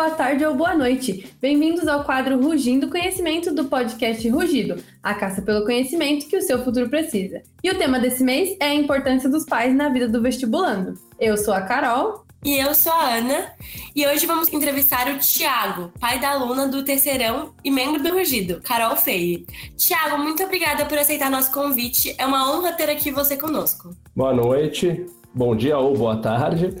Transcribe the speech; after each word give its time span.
boa 0.00 0.12
tarde 0.12 0.42
ou 0.46 0.54
boa 0.54 0.74
noite. 0.74 1.30
Bem-vindos 1.42 1.86
ao 1.86 2.04
quadro 2.04 2.40
Rugindo 2.40 2.88
Conhecimento 2.88 3.54
do 3.54 3.66
podcast 3.66 4.26
Rugido, 4.30 4.82
a 5.02 5.12
caça 5.12 5.42
pelo 5.42 5.62
conhecimento 5.66 6.26
que 6.26 6.38
o 6.38 6.40
seu 6.40 6.64
futuro 6.64 6.88
precisa. 6.88 7.42
E 7.62 7.70
o 7.70 7.76
tema 7.76 8.00
desse 8.00 8.24
mês 8.24 8.56
é 8.58 8.68
a 8.68 8.74
importância 8.74 9.28
dos 9.28 9.44
pais 9.44 9.74
na 9.74 9.90
vida 9.90 10.08
do 10.08 10.22
vestibulando. 10.22 10.94
Eu 11.20 11.36
sou 11.36 11.52
a 11.52 11.60
Carol. 11.60 12.24
E 12.42 12.56
eu 12.56 12.74
sou 12.74 12.90
a 12.90 13.16
Ana, 13.16 13.52
e 13.94 14.06
hoje 14.06 14.24
vamos 14.24 14.50
entrevistar 14.50 15.06
o 15.08 15.18
Tiago, 15.18 15.92
pai 16.00 16.18
da 16.18 16.30
aluna 16.30 16.66
do 16.66 16.82
terceirão 16.82 17.52
e 17.62 17.70
membro 17.70 18.02
do 18.02 18.14
Rugido, 18.14 18.62
Carol 18.62 18.96
Feire. 18.96 19.46
Tiago, 19.76 20.16
muito 20.16 20.42
obrigada 20.42 20.86
por 20.86 20.96
aceitar 20.96 21.30
nosso 21.30 21.52
convite. 21.52 22.14
É 22.16 22.24
uma 22.24 22.50
honra 22.50 22.72
ter 22.72 22.88
aqui 22.88 23.10
você 23.10 23.36
conosco. 23.36 23.94
Boa 24.16 24.32
noite, 24.32 25.04
bom 25.34 25.54
dia 25.54 25.78
ou 25.78 25.96
boa 25.96 26.16
tarde 26.16 26.74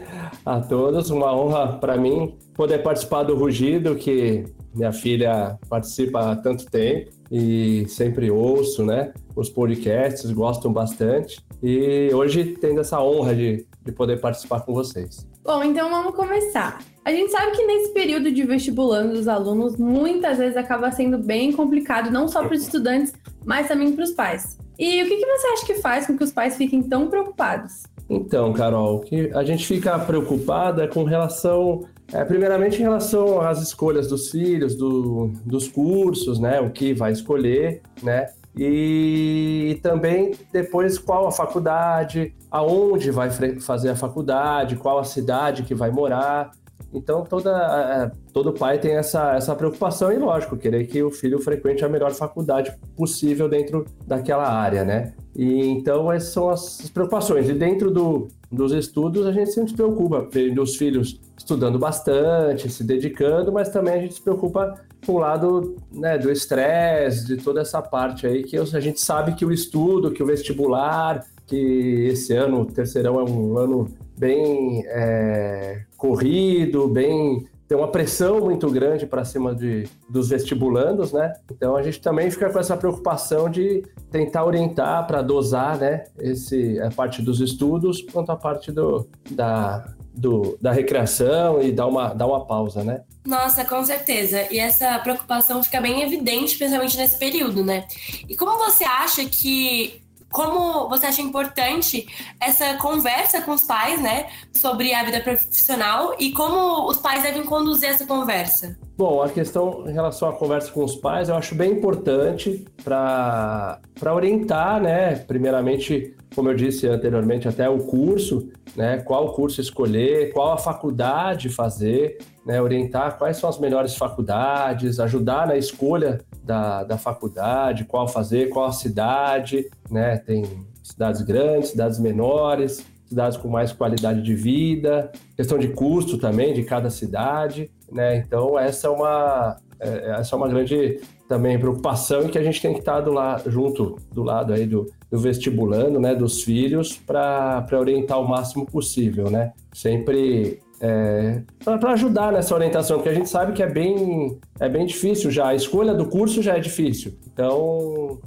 a 0.44 0.60
todos. 0.60 1.10
Uma 1.10 1.34
honra 1.34 1.78
para 1.78 1.96
mim 1.96 2.36
poder 2.54 2.78
participar 2.82 3.22
do 3.22 3.36
Rugido, 3.36 3.94
que 3.94 4.44
minha 4.74 4.92
filha 4.92 5.58
participa 5.68 6.30
há 6.30 6.36
tanto 6.36 6.66
tempo 6.66 7.10
e 7.30 7.86
sempre 7.88 8.30
ouço, 8.30 8.84
né? 8.84 9.12
Os 9.36 9.48
podcasts, 9.48 10.30
gostam 10.30 10.72
bastante. 10.72 11.40
E 11.62 12.10
hoje 12.12 12.56
tendo 12.60 12.80
essa 12.80 13.00
honra 13.02 13.34
de, 13.34 13.66
de 13.82 13.92
poder 13.92 14.20
participar 14.20 14.60
com 14.60 14.72
vocês. 14.72 15.28
Bom, 15.42 15.62
então 15.64 15.88
vamos 15.88 16.14
começar. 16.14 16.80
A 17.04 17.10
gente 17.10 17.32
sabe 17.32 17.52
que 17.52 17.64
nesse 17.66 17.92
período 17.92 18.30
de 18.30 18.44
vestibulando 18.44 19.14
dos 19.14 19.26
alunos, 19.26 19.76
muitas 19.76 20.38
vezes 20.38 20.56
acaba 20.56 20.90
sendo 20.92 21.18
bem 21.18 21.52
complicado, 21.52 22.10
não 22.10 22.28
só 22.28 22.42
para 22.44 22.54
os 22.54 22.62
estudantes, 22.62 23.12
mas 23.44 23.68
também 23.68 23.92
para 23.92 24.04
os 24.04 24.10
pais. 24.10 24.58
E 24.78 25.02
o 25.02 25.06
que, 25.06 25.16
que 25.16 25.26
você 25.26 25.46
acha 25.48 25.66
que 25.66 25.74
faz 25.74 26.06
com 26.06 26.16
que 26.16 26.24
os 26.24 26.32
pais 26.32 26.56
fiquem 26.56 26.82
tão 26.82 27.08
preocupados? 27.08 27.82
Então, 28.10 28.52
Carol, 28.52 28.98
que 28.98 29.30
a 29.32 29.44
gente 29.44 29.64
fica 29.64 29.96
preocupada 30.00 30.88
com 30.88 31.04
relação, 31.04 31.86
é, 32.12 32.24
primeiramente 32.24 32.80
em 32.80 32.82
relação 32.82 33.40
às 33.40 33.62
escolhas 33.62 34.08
dos 34.08 34.30
filhos, 34.30 34.74
do, 34.74 35.30
dos 35.46 35.68
cursos, 35.68 36.40
né, 36.40 36.60
o 36.60 36.70
que 36.70 36.92
vai 36.92 37.12
escolher, 37.12 37.80
né, 38.02 38.26
e 38.56 39.78
também 39.80 40.32
depois 40.52 40.98
qual 40.98 41.28
a 41.28 41.30
faculdade, 41.30 42.34
aonde 42.50 43.12
vai 43.12 43.30
fazer 43.60 43.90
a 43.90 43.96
faculdade, 43.96 44.74
qual 44.74 44.98
a 44.98 45.04
cidade 45.04 45.62
que 45.62 45.72
vai 45.72 45.92
morar. 45.92 46.50
Então 46.92 47.24
toda, 47.24 48.12
todo 48.32 48.52
pai 48.52 48.78
tem 48.78 48.96
essa, 48.96 49.34
essa 49.34 49.54
preocupação 49.54 50.12
e 50.12 50.18
lógico, 50.18 50.56
querer 50.56 50.86
que 50.86 51.02
o 51.02 51.10
filho 51.10 51.38
frequente 51.38 51.84
a 51.84 51.88
melhor 51.88 52.12
faculdade 52.12 52.74
possível 52.96 53.48
dentro 53.48 53.84
daquela 54.06 54.48
área, 54.48 54.84
né? 54.84 55.12
E 55.36 55.66
então 55.66 56.12
essas 56.12 56.32
são 56.32 56.50
as 56.50 56.90
preocupações. 56.90 57.48
E 57.48 57.52
dentro 57.52 57.90
do, 57.90 58.28
dos 58.50 58.72
estudos 58.72 59.26
a 59.26 59.32
gente 59.32 59.52
sempre 59.52 59.70
se 59.70 59.76
preocupa, 59.76 60.26
vendo 60.30 60.62
os 60.62 60.76
filhos 60.76 61.20
estudando 61.36 61.78
bastante, 61.78 62.68
se 62.68 62.84
dedicando, 62.84 63.52
mas 63.52 63.68
também 63.68 63.94
a 63.94 63.98
gente 63.98 64.14
se 64.14 64.22
preocupa 64.22 64.74
com 65.06 65.12
o 65.12 65.18
lado 65.18 65.76
né, 65.92 66.18
do 66.18 66.30
estresse, 66.30 67.26
de 67.26 67.36
toda 67.36 67.60
essa 67.60 67.80
parte 67.80 68.26
aí 68.26 68.42
que 68.42 68.56
a 68.56 68.80
gente 68.80 69.00
sabe 69.00 69.34
que 69.34 69.44
o 69.44 69.52
estudo, 69.52 70.10
que 70.10 70.22
o 70.22 70.26
vestibular, 70.26 71.24
que 71.46 72.08
esse 72.10 72.32
ano, 72.34 72.60
o 72.60 72.66
terceirão 72.66 73.18
é 73.18 73.24
um 73.24 73.58
ano 73.58 73.88
bem 74.16 74.84
é, 74.86 75.82
corrido, 76.00 76.88
bem 76.88 77.46
tem 77.68 77.78
uma 77.78 77.86
pressão 77.86 78.40
muito 78.40 78.68
grande 78.68 79.06
para 79.06 79.24
cima 79.24 79.54
de, 79.54 79.88
dos 80.08 80.28
vestibulandos, 80.28 81.12
né? 81.12 81.34
Então 81.52 81.76
a 81.76 81.82
gente 81.84 82.00
também 82.00 82.28
fica 82.28 82.50
com 82.50 82.58
essa 82.58 82.76
preocupação 82.76 83.48
de 83.48 83.84
tentar 84.10 84.44
orientar 84.44 85.06
para 85.06 85.22
dosar, 85.22 85.78
né? 85.78 86.02
Esse, 86.18 86.80
a 86.80 86.90
parte 86.90 87.22
dos 87.22 87.40
estudos 87.40 88.02
quanto 88.02 88.32
a 88.32 88.36
parte 88.36 88.72
do, 88.72 89.06
da, 89.30 89.86
do, 90.12 90.58
da 90.60 90.72
recreação 90.72 91.62
e 91.62 91.70
dar 91.70 91.86
uma, 91.86 92.12
dar 92.12 92.26
uma 92.26 92.44
pausa, 92.44 92.82
né? 92.82 93.02
Nossa, 93.24 93.64
com 93.64 93.84
certeza. 93.84 94.52
E 94.52 94.58
essa 94.58 94.98
preocupação 94.98 95.62
fica 95.62 95.80
bem 95.80 96.02
evidente, 96.02 96.58
principalmente 96.58 96.96
nesse 96.96 97.20
período, 97.20 97.64
né? 97.64 97.86
E 98.28 98.36
como 98.36 98.58
você 98.58 98.82
acha 98.82 99.24
que 99.26 100.02
como 100.30 100.88
você 100.88 101.06
acha 101.06 101.20
importante 101.20 102.06
essa 102.40 102.74
conversa 102.74 103.42
com 103.42 103.52
os 103.52 103.62
pais, 103.62 104.00
né, 104.00 104.28
sobre 104.52 104.94
a 104.94 105.04
vida 105.04 105.20
profissional 105.20 106.14
e 106.18 106.32
como 106.32 106.88
os 106.88 106.98
pais 106.98 107.22
devem 107.22 107.44
conduzir 107.44 107.88
essa 107.88 108.06
conversa? 108.06 108.78
Bom, 109.00 109.22
a 109.22 109.30
questão 109.30 109.88
em 109.88 109.94
relação 109.94 110.28
à 110.28 110.32
conversa 110.34 110.70
com 110.70 110.84
os 110.84 110.94
pais, 110.94 111.30
eu 111.30 111.34
acho 111.34 111.54
bem 111.54 111.72
importante 111.72 112.66
para 112.84 113.80
orientar, 114.12 114.78
né, 114.78 115.16
primeiramente, 115.16 116.14
como 116.34 116.50
eu 116.50 116.54
disse 116.54 116.86
anteriormente, 116.86 117.48
até 117.48 117.66
o 117.66 117.78
curso, 117.78 118.50
né, 118.76 118.98
qual 118.98 119.32
curso 119.32 119.58
escolher, 119.58 120.34
qual 120.34 120.52
a 120.52 120.58
faculdade 120.58 121.48
fazer, 121.48 122.18
né, 122.44 122.60
orientar 122.60 123.16
quais 123.16 123.38
são 123.38 123.48
as 123.48 123.58
melhores 123.58 123.96
faculdades, 123.96 125.00
ajudar 125.00 125.46
na 125.46 125.56
escolha 125.56 126.20
da, 126.44 126.84
da 126.84 126.98
faculdade, 126.98 127.86
qual 127.86 128.06
fazer, 128.06 128.50
qual 128.50 128.66
a 128.66 128.72
cidade, 128.72 129.66
né? 129.90 130.18
Tem 130.18 130.44
cidades 130.82 131.22
grandes, 131.22 131.70
cidades 131.70 131.98
menores, 131.98 132.84
cidades 133.10 133.36
com 133.36 133.48
mais 133.48 133.72
qualidade 133.72 134.22
de 134.22 134.34
vida, 134.34 135.10
questão 135.36 135.58
de 135.58 135.68
custo 135.68 136.16
também 136.16 136.54
de 136.54 136.62
cada 136.62 136.90
cidade, 136.90 137.68
né? 137.92 138.16
Então 138.18 138.58
essa 138.58 138.86
é 138.86 138.90
uma 138.90 139.56
é, 139.80 140.16
essa 140.18 140.34
é 140.34 140.36
uma 140.36 140.48
grande 140.48 141.00
também 141.28 141.58
preocupação 141.58 142.22
e 142.22 142.28
que 142.28 142.38
a 142.38 142.42
gente 142.42 142.60
tem 142.60 142.72
que 142.72 142.80
estar 142.80 143.00
do 143.00 143.12
lado, 143.12 143.50
junto 143.50 143.96
do 144.12 144.22
lado 144.22 144.52
aí 144.52 144.66
do, 144.66 144.92
do 145.10 145.18
vestibulando, 145.18 146.00
né, 146.00 146.14
dos 146.14 146.42
filhos, 146.42 146.96
para 146.96 147.64
orientar 147.72 148.20
o 148.20 148.28
máximo 148.28 148.66
possível, 148.66 149.30
né? 149.30 149.52
Sempre 149.72 150.60
é, 150.80 151.42
para 151.62 151.92
ajudar 151.92 152.32
nessa 152.32 152.54
orientação, 152.54 152.96
porque 152.96 153.10
a 153.10 153.14
gente 153.14 153.28
sabe 153.28 153.52
que 153.52 153.62
é 153.62 153.68
bem, 153.68 154.38
é 154.58 154.68
bem 154.68 154.86
difícil 154.86 155.30
já, 155.30 155.48
a 155.48 155.54
escolha 155.54 155.92
do 155.94 156.06
curso 156.06 156.42
já 156.42 156.56
é 156.56 156.60
difícil. 156.60 157.12
Então, 157.32 158.18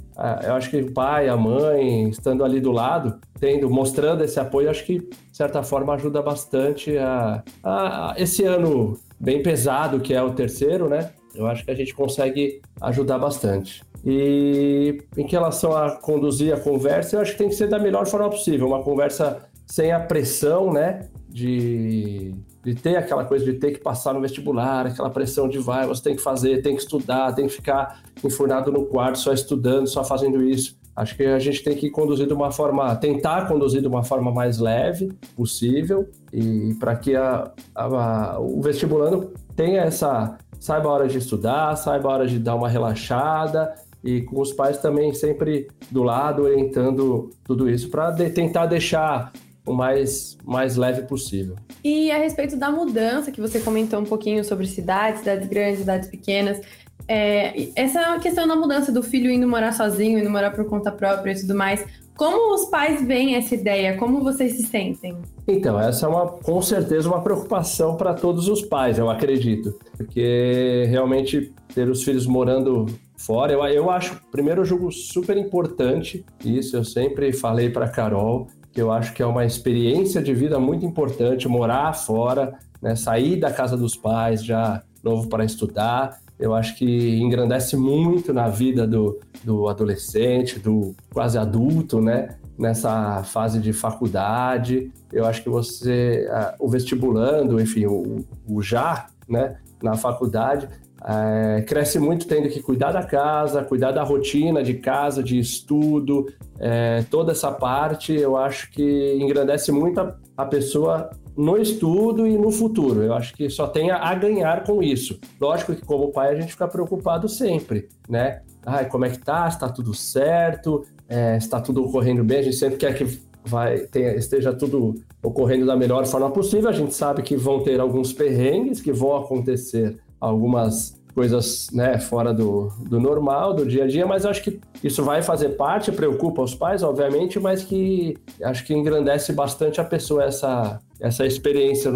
eu 0.44 0.54
acho 0.54 0.70
que 0.70 0.76
o 0.80 0.92
pai, 0.92 1.28
a 1.28 1.36
mãe, 1.36 2.08
estando 2.08 2.44
ali 2.44 2.60
do 2.60 2.70
lado, 2.70 3.18
tendo, 3.40 3.68
mostrando 3.68 4.22
esse 4.22 4.38
apoio, 4.38 4.70
acho 4.70 4.84
que, 4.84 5.00
de 5.00 5.36
certa 5.36 5.62
forma, 5.64 5.94
ajuda 5.94 6.22
bastante 6.22 6.96
a, 6.96 7.42
a, 7.62 8.12
a 8.12 8.14
esse 8.16 8.44
ano 8.44 8.96
bem 9.24 9.42
pesado, 9.42 10.00
que 10.00 10.12
é 10.12 10.22
o 10.22 10.32
terceiro, 10.32 10.88
né? 10.88 11.10
Eu 11.34 11.46
acho 11.46 11.64
que 11.64 11.70
a 11.70 11.74
gente 11.74 11.94
consegue 11.94 12.60
ajudar 12.80 13.18
bastante. 13.18 13.82
E 14.04 15.02
em 15.16 15.26
relação 15.26 15.74
a 15.74 15.92
conduzir 15.92 16.54
a 16.54 16.60
conversa, 16.60 17.16
eu 17.16 17.20
acho 17.20 17.32
que 17.32 17.38
tem 17.38 17.48
que 17.48 17.54
ser 17.54 17.68
da 17.68 17.78
melhor 17.78 18.06
forma 18.06 18.28
possível, 18.28 18.66
uma 18.66 18.82
conversa 18.82 19.42
sem 19.66 19.90
a 19.90 19.98
pressão, 19.98 20.72
né? 20.72 21.08
de, 21.34 22.32
de 22.62 22.76
ter 22.76 22.94
aquela 22.94 23.24
coisa 23.24 23.44
de 23.44 23.54
ter 23.54 23.72
que 23.72 23.80
passar 23.80 24.14
no 24.14 24.20
vestibular, 24.20 24.86
aquela 24.86 25.10
pressão 25.10 25.48
de 25.48 25.58
vai, 25.58 25.84
você 25.84 26.00
tem 26.00 26.14
que 26.14 26.22
fazer, 26.22 26.62
tem 26.62 26.76
que 26.76 26.82
estudar, 26.82 27.34
tem 27.34 27.48
que 27.48 27.54
ficar 27.54 28.04
enfurnado 28.22 28.70
no 28.70 28.86
quarto 28.86 29.18
só 29.18 29.32
estudando, 29.32 29.88
só 29.88 30.04
fazendo 30.04 30.44
isso. 30.44 30.76
Acho 30.96 31.16
que 31.16 31.24
a 31.24 31.38
gente 31.38 31.62
tem 31.62 31.76
que 31.76 31.90
conduzir 31.90 32.26
de 32.26 32.32
uma 32.32 32.52
forma, 32.52 32.94
tentar 32.96 33.48
conduzir 33.48 33.80
de 33.80 33.88
uma 33.88 34.04
forma 34.04 34.30
mais 34.30 34.58
leve 34.58 35.12
possível 35.36 36.08
e 36.32 36.74
para 36.78 36.94
que 36.94 37.16
a, 37.16 37.50
a, 37.74 38.38
o 38.38 38.60
vestibulando 38.60 39.32
tenha 39.56 39.82
essa, 39.82 40.38
saiba 40.60 40.88
a 40.88 40.92
hora 40.92 41.08
de 41.08 41.18
estudar, 41.18 41.74
saiba 41.76 42.08
a 42.08 42.12
hora 42.12 42.26
de 42.26 42.38
dar 42.38 42.54
uma 42.54 42.68
relaxada 42.68 43.74
e 44.04 44.22
com 44.22 44.40
os 44.40 44.52
pais 44.52 44.78
também 44.78 45.12
sempre 45.12 45.68
do 45.90 46.02
lado 46.02 46.42
orientando 46.42 47.30
tudo 47.42 47.68
isso 47.68 47.90
para 47.90 48.10
de, 48.10 48.30
tentar 48.30 48.66
deixar 48.66 49.32
o 49.66 49.72
mais, 49.72 50.36
mais 50.44 50.76
leve 50.76 51.02
possível. 51.02 51.56
E 51.82 52.10
a 52.10 52.18
respeito 52.18 52.56
da 52.56 52.70
mudança, 52.70 53.32
que 53.32 53.40
você 53.40 53.60
comentou 53.60 53.98
um 53.98 54.04
pouquinho 54.04 54.44
sobre 54.44 54.66
cidades, 54.66 55.20
cidades 55.20 55.48
grandes, 55.48 55.78
cidades 55.80 56.08
pequenas, 56.08 56.60
é, 57.06 57.68
essa 57.76 58.18
questão 58.18 58.46
da 58.46 58.56
mudança 58.56 58.90
do 58.90 59.02
filho 59.02 59.30
indo 59.30 59.46
morar 59.48 59.72
sozinho, 59.72 60.18
indo 60.18 60.30
morar 60.30 60.50
por 60.50 60.64
conta 60.66 60.90
própria 60.90 61.32
e 61.32 61.40
tudo 61.40 61.54
mais, 61.54 61.84
como 62.16 62.54
os 62.54 62.66
pais 62.66 63.04
veem 63.04 63.34
essa 63.34 63.54
ideia? 63.54 63.96
Como 63.96 64.22
vocês 64.22 64.52
se 64.52 64.62
sentem? 64.62 65.16
Então, 65.46 65.78
essa 65.80 66.06
é 66.06 66.08
uma, 66.08 66.28
com 66.28 66.62
certeza 66.62 67.08
uma 67.08 67.20
preocupação 67.20 67.96
para 67.96 68.14
todos 68.14 68.48
os 68.48 68.62
pais, 68.62 68.98
eu 68.98 69.10
acredito. 69.10 69.76
Porque 69.96 70.86
realmente 70.88 71.52
ter 71.74 71.88
os 71.88 72.04
filhos 72.04 72.26
morando 72.26 72.86
fora, 73.16 73.52
eu, 73.52 73.64
eu 73.66 73.90
acho, 73.90 74.20
primeiro 74.30 74.60
eu 74.60 74.64
julgo 74.64 74.92
super 74.92 75.36
importante 75.36 76.24
isso, 76.44 76.76
eu 76.76 76.84
sempre 76.84 77.32
falei 77.32 77.70
para 77.70 77.88
Carol, 77.88 78.46
que 78.72 78.80
eu 78.80 78.92
acho 78.92 79.12
que 79.12 79.22
é 79.22 79.26
uma 79.26 79.44
experiência 79.44 80.22
de 80.22 80.32
vida 80.32 80.58
muito 80.60 80.86
importante, 80.86 81.48
morar 81.48 81.92
fora, 81.94 82.54
né, 82.80 82.94
sair 82.94 83.36
da 83.36 83.50
casa 83.50 83.76
dos 83.76 83.96
pais 83.96 84.44
já 84.44 84.82
novo 85.02 85.28
para 85.28 85.44
estudar. 85.44 86.18
Eu 86.38 86.54
acho 86.54 86.76
que 86.76 87.16
engrandece 87.18 87.76
muito 87.76 88.32
na 88.32 88.48
vida 88.48 88.86
do, 88.86 89.18
do 89.42 89.68
adolescente, 89.68 90.58
do 90.58 90.94
quase 91.12 91.38
adulto, 91.38 92.00
né? 92.00 92.36
Nessa 92.58 93.22
fase 93.24 93.60
de 93.60 93.72
faculdade. 93.72 94.92
Eu 95.12 95.24
acho 95.26 95.42
que 95.42 95.48
você, 95.48 96.28
o 96.58 96.68
vestibulando, 96.68 97.60
enfim, 97.60 97.86
o, 97.86 98.24
o 98.46 98.62
já, 98.62 99.06
né? 99.28 99.56
na 99.84 99.96
faculdade, 99.96 100.68
é, 101.06 101.62
cresce 101.62 101.98
muito 101.98 102.26
tendo 102.26 102.48
que 102.48 102.62
cuidar 102.62 102.92
da 102.92 103.02
casa, 103.02 103.62
cuidar 103.62 103.92
da 103.92 104.02
rotina 104.02 104.62
de 104.62 104.74
casa, 104.74 105.22
de 105.22 105.38
estudo, 105.38 106.26
é, 106.58 107.04
toda 107.10 107.32
essa 107.32 107.52
parte 107.52 108.14
eu 108.14 108.36
acho 108.36 108.70
que 108.70 109.14
engrandece 109.20 109.70
muito 109.70 110.00
a, 110.00 110.16
a, 110.34 110.46
pessoa 110.46 111.10
no 111.36 111.56
estudo 111.56 112.26
e 112.26 112.36
no 112.38 112.50
futuro. 112.50 113.02
Eu 113.02 113.14
acho 113.14 113.34
que 113.34 113.48
só 113.50 113.66
tem 113.66 113.90
a, 113.90 114.14
ganhar 114.14 114.64
com 114.64 114.82
isso. 114.82 115.18
Lógico 115.40 115.74
que 115.74 115.84
como 115.84 116.12
pai 116.12 116.30
a 116.30 116.40
gente 116.40 116.52
fica 116.52 116.68
preocupado 116.68 117.28
sempre, 117.28 117.88
né? 118.08 118.42
Ai, 118.64 118.88
como 118.88 119.04
é 119.04 119.10
que 119.10 119.18
tá? 119.18 119.46
Está 119.48 119.68
tudo 119.68 119.92
certo? 119.92 120.84
É, 121.08 121.36
está 121.36 121.60
tudo 121.60 121.84
ocorrendo 121.84 122.24
bem? 122.24 122.38
A 122.38 122.42
gente 122.42 122.56
sempre 122.56 122.76
quer 122.76 122.94
que 122.94 123.20
vai, 123.44 123.78
tenha, 123.80 124.14
esteja 124.14 124.52
tudo 124.52 124.94
ocorrendo 125.22 125.66
da 125.66 125.76
melhor 125.76 126.06
forma 126.06 126.30
possível. 126.30 126.70
A 126.70 126.72
gente 126.72 126.94
sabe 126.94 127.22
que 127.22 127.36
vão 127.36 127.62
ter 127.62 127.80
alguns 127.80 128.12
perrengues, 128.12 128.80
que 128.80 128.92
vão 128.92 129.16
acontecer 129.16 129.98
algumas 130.20 130.98
coisas 131.14 131.68
né, 131.72 131.98
fora 131.98 132.34
do, 132.34 132.72
do 132.78 132.98
normal, 132.98 133.54
do 133.54 133.64
dia 133.64 133.84
a 133.84 133.86
dia, 133.86 134.06
mas 134.06 134.26
acho 134.26 134.42
que 134.42 134.60
isso 134.82 135.02
vai 135.04 135.22
fazer 135.22 135.50
parte, 135.50 135.92
preocupa 135.92 136.42
os 136.42 136.54
pais, 136.54 136.82
obviamente, 136.82 137.38
mas 137.38 137.62
que 137.62 138.16
acho 138.42 138.64
que 138.64 138.74
engrandece 138.74 139.32
bastante 139.32 139.80
a 139.80 139.84
pessoa 139.84 140.24
essa, 140.24 140.80
essa 141.00 141.24
experiência 141.24 141.90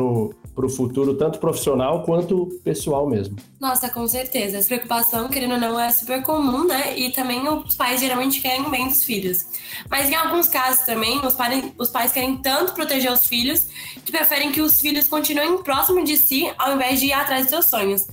para 0.54 0.66
o 0.66 0.68
futuro, 0.68 1.14
tanto 1.14 1.38
profissional 1.38 2.04
quanto 2.04 2.46
pessoal 2.62 3.08
mesmo. 3.08 3.36
Nossa, 3.60 3.90
com 3.90 4.06
certeza. 4.06 4.58
Essa 4.58 4.68
preocupação, 4.68 5.28
querendo 5.28 5.54
ou 5.54 5.60
não, 5.60 5.78
é 5.78 5.90
super 5.90 6.22
comum, 6.22 6.66
né? 6.66 6.96
E 6.96 7.10
também 7.10 7.48
os 7.48 7.74
pais 7.74 8.00
geralmente 8.00 8.40
querem 8.40 8.70
bem 8.70 8.88
dos 8.88 9.04
filhos. 9.04 9.46
Mas 9.90 10.08
em 10.08 10.14
alguns 10.14 10.48
casos 10.48 10.84
também, 10.84 11.18
os 11.24 11.34
pais, 11.34 11.72
os 11.76 11.90
pais 11.90 12.12
querem 12.12 12.36
tanto 12.36 12.72
proteger 12.72 13.12
os 13.12 13.26
filhos 13.26 13.66
que 14.04 14.12
preferem 14.12 14.52
que 14.52 14.60
os 14.60 14.80
filhos 14.80 15.08
continuem 15.08 15.58
próximo 15.62 16.04
de 16.04 16.16
si 16.16 16.50
ao 16.56 16.74
invés 16.74 17.00
de 17.00 17.06
ir 17.06 17.12
atrás 17.12 17.42
dos 17.42 17.50
seus 17.50 17.66
sonhos. 17.66 18.06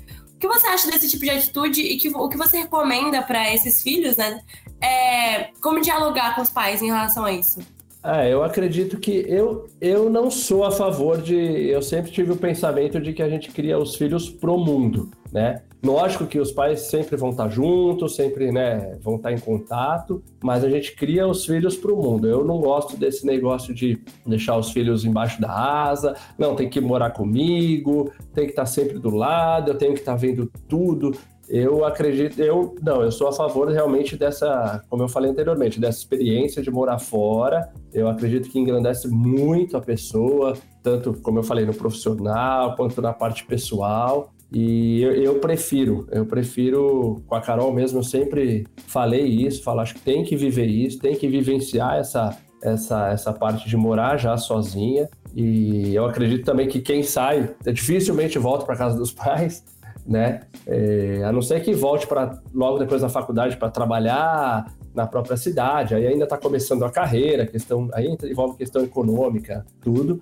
Que 0.45 0.59
você 0.59 0.67
acha 0.67 0.91
desse 0.91 1.09
tipo 1.09 1.23
de 1.23 1.31
atitude 1.31 1.81
e 1.81 1.97
que, 1.97 2.09
o 2.09 2.29
que 2.29 2.37
você 2.37 2.59
recomenda 2.59 3.19
para 3.23 3.51
esses 3.51 3.81
filhos, 3.81 4.15
né? 4.15 4.41
É, 4.79 5.49
como 5.59 5.81
dialogar 5.81 6.35
com 6.35 6.43
os 6.43 6.51
pais 6.51 6.83
em 6.83 6.87
relação 6.87 7.25
a 7.25 7.31
isso? 7.31 7.59
É, 8.03 8.31
eu 8.31 8.43
acredito 8.43 8.99
que 8.99 9.25
eu, 9.27 9.67
eu 9.81 10.07
não 10.07 10.29
sou 10.29 10.63
a 10.63 10.71
favor 10.71 11.19
de. 11.19 11.35
Eu 11.35 11.81
sempre 11.81 12.11
tive 12.11 12.33
o 12.33 12.37
pensamento 12.37 13.01
de 13.01 13.11
que 13.11 13.23
a 13.23 13.27
gente 13.27 13.49
cria 13.49 13.79
os 13.79 13.95
filhos 13.95 14.29
pro 14.29 14.55
mundo, 14.55 15.09
né? 15.31 15.63
Lógico 15.83 16.25
que 16.25 16.39
os 16.39 16.51
pais 16.51 16.81
sempre 16.81 17.15
vão 17.15 17.29
estar 17.29 17.49
juntos, 17.49 18.15
sempre 18.15 18.51
né, 18.51 18.97
vão 19.01 19.17
estar 19.17 19.31
em 19.31 19.37
contato, 19.37 20.23
mas 20.43 20.63
a 20.63 20.69
gente 20.69 20.95
cria 20.95 21.27
os 21.27 21.45
filhos 21.45 21.77
para 21.77 21.93
o 21.93 22.01
mundo. 22.01 22.27
Eu 22.27 22.43
não 22.43 22.59
gosto 22.59 22.97
desse 22.97 23.25
negócio 23.25 23.73
de 23.73 24.01
deixar 24.25 24.57
os 24.57 24.71
filhos 24.71 25.05
embaixo 25.05 25.39
da 25.39 25.51
asa, 25.51 26.15
não, 26.37 26.55
tem 26.55 26.69
que 26.69 26.81
morar 26.81 27.11
comigo, 27.11 28.11
tem 28.33 28.45
que 28.45 28.51
estar 28.51 28.65
sempre 28.65 28.97
do 28.97 29.09
lado, 29.09 29.71
eu 29.71 29.77
tenho 29.77 29.93
que 29.93 29.99
estar 29.99 30.15
vendo 30.15 30.51
tudo. 30.67 31.15
Eu 31.47 31.85
acredito, 31.85 32.39
eu 32.39 32.75
não, 32.81 33.03
eu 33.03 33.11
sou 33.11 33.27
a 33.27 33.31
favor 33.31 33.69
realmente 33.69 34.17
dessa, 34.17 34.83
como 34.89 35.03
eu 35.03 35.07
falei 35.07 35.29
anteriormente, 35.29 35.79
dessa 35.79 35.99
experiência 35.99 36.61
de 36.61 36.71
morar 36.71 36.97
fora. 36.97 37.71
Eu 37.93 38.07
acredito 38.07 38.49
que 38.49 38.59
engrandece 38.59 39.07
muito 39.07 39.77
a 39.77 39.81
pessoa, 39.81 40.57
tanto 40.81 41.13
como 41.21 41.37
eu 41.37 41.43
falei 41.43 41.65
no 41.65 41.73
profissional 41.73 42.75
quanto 42.75 42.99
na 42.99 43.13
parte 43.13 43.45
pessoal. 43.45 44.33
E 44.51 45.01
eu, 45.01 45.13
eu, 45.13 45.39
prefiro, 45.39 46.07
eu 46.11 46.25
prefiro, 46.25 47.21
com 47.27 47.35
a 47.35 47.41
Carol 47.41 47.73
mesmo, 47.73 47.99
eu 47.99 48.03
sempre 48.03 48.65
falei 48.87 49.23
isso, 49.23 49.63
falo, 49.63 49.81
acho 49.81 49.95
que 49.95 50.01
tem 50.01 50.23
que 50.23 50.35
viver 50.35 50.67
isso, 50.67 50.99
tem 50.99 51.15
que 51.15 51.27
vivenciar 51.27 51.97
essa, 51.97 52.37
essa, 52.61 53.09
essa 53.09 53.33
parte 53.33 53.67
de 53.67 53.75
morar 53.75 54.17
já 54.17 54.37
sozinha. 54.37 55.09
E 55.35 55.93
eu 55.93 56.05
acredito 56.05 56.45
também 56.45 56.67
que 56.67 56.79
quem 56.79 57.03
sai 57.03 57.53
dificilmente 57.73 58.39
volta 58.39 58.65
para 58.65 58.77
casa 58.77 58.97
dos 58.97 59.11
pais, 59.13 59.63
né? 60.05 60.41
É, 60.65 61.23
a 61.23 61.31
não 61.31 61.41
ser 61.41 61.61
que 61.61 61.73
volte 61.73 62.07
para 62.07 62.39
logo 62.53 62.77
depois 62.77 63.01
da 63.01 63.09
faculdade 63.09 63.57
para 63.57 63.69
trabalhar 63.69 64.71
na 64.93 65.05
própria 65.05 65.35
cidade, 65.35 65.93
aí 65.93 66.07
ainda 66.07 66.23
está 66.23 66.37
começando 66.37 66.85
a 66.85 66.89
carreira, 66.89 67.45
questão, 67.45 67.89
aí 67.91 68.15
envolve 68.23 68.57
questão 68.57 68.81
econômica, 68.81 69.65
tudo. 69.81 70.21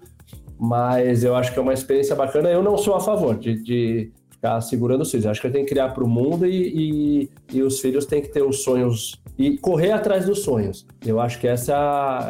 Mas 0.66 1.26
eu 1.26 1.36
acho 1.36 1.52
que 1.52 1.60
é 1.60 1.62
uma 1.62 1.74
experiência 1.74 2.16
bacana. 2.16 2.50
Eu 2.50 2.64
não 2.64 2.78
sou 2.78 2.96
a 2.96 3.00
favor 3.02 3.38
de, 3.38 3.62
de 3.62 4.12
ficar 4.30 4.62
segurando 4.62 5.02
os 5.02 5.12
filhos. 5.12 5.26
Eu 5.26 5.32
acho 5.32 5.42
que 5.42 5.50
tem 5.50 5.66
que 5.66 5.72
criar 5.72 5.90
para 5.90 6.06
o 6.06 6.08
mundo 6.08 6.46
e, 6.46 7.28
e, 7.52 7.58
e, 7.58 7.62
os 7.62 7.82
filhos 7.82 8.06
têm 8.06 8.22
que 8.22 8.30
ter 8.30 8.44
os 8.44 8.64
sonhos 8.64 9.22
e 9.38 9.58
correr 9.58 9.92
atrás 9.92 10.26
dos 10.26 10.40
sonhos. 10.40 10.86
Eu 11.06 11.20
acho 11.20 11.38
que 11.38 11.50
essa 11.50 11.74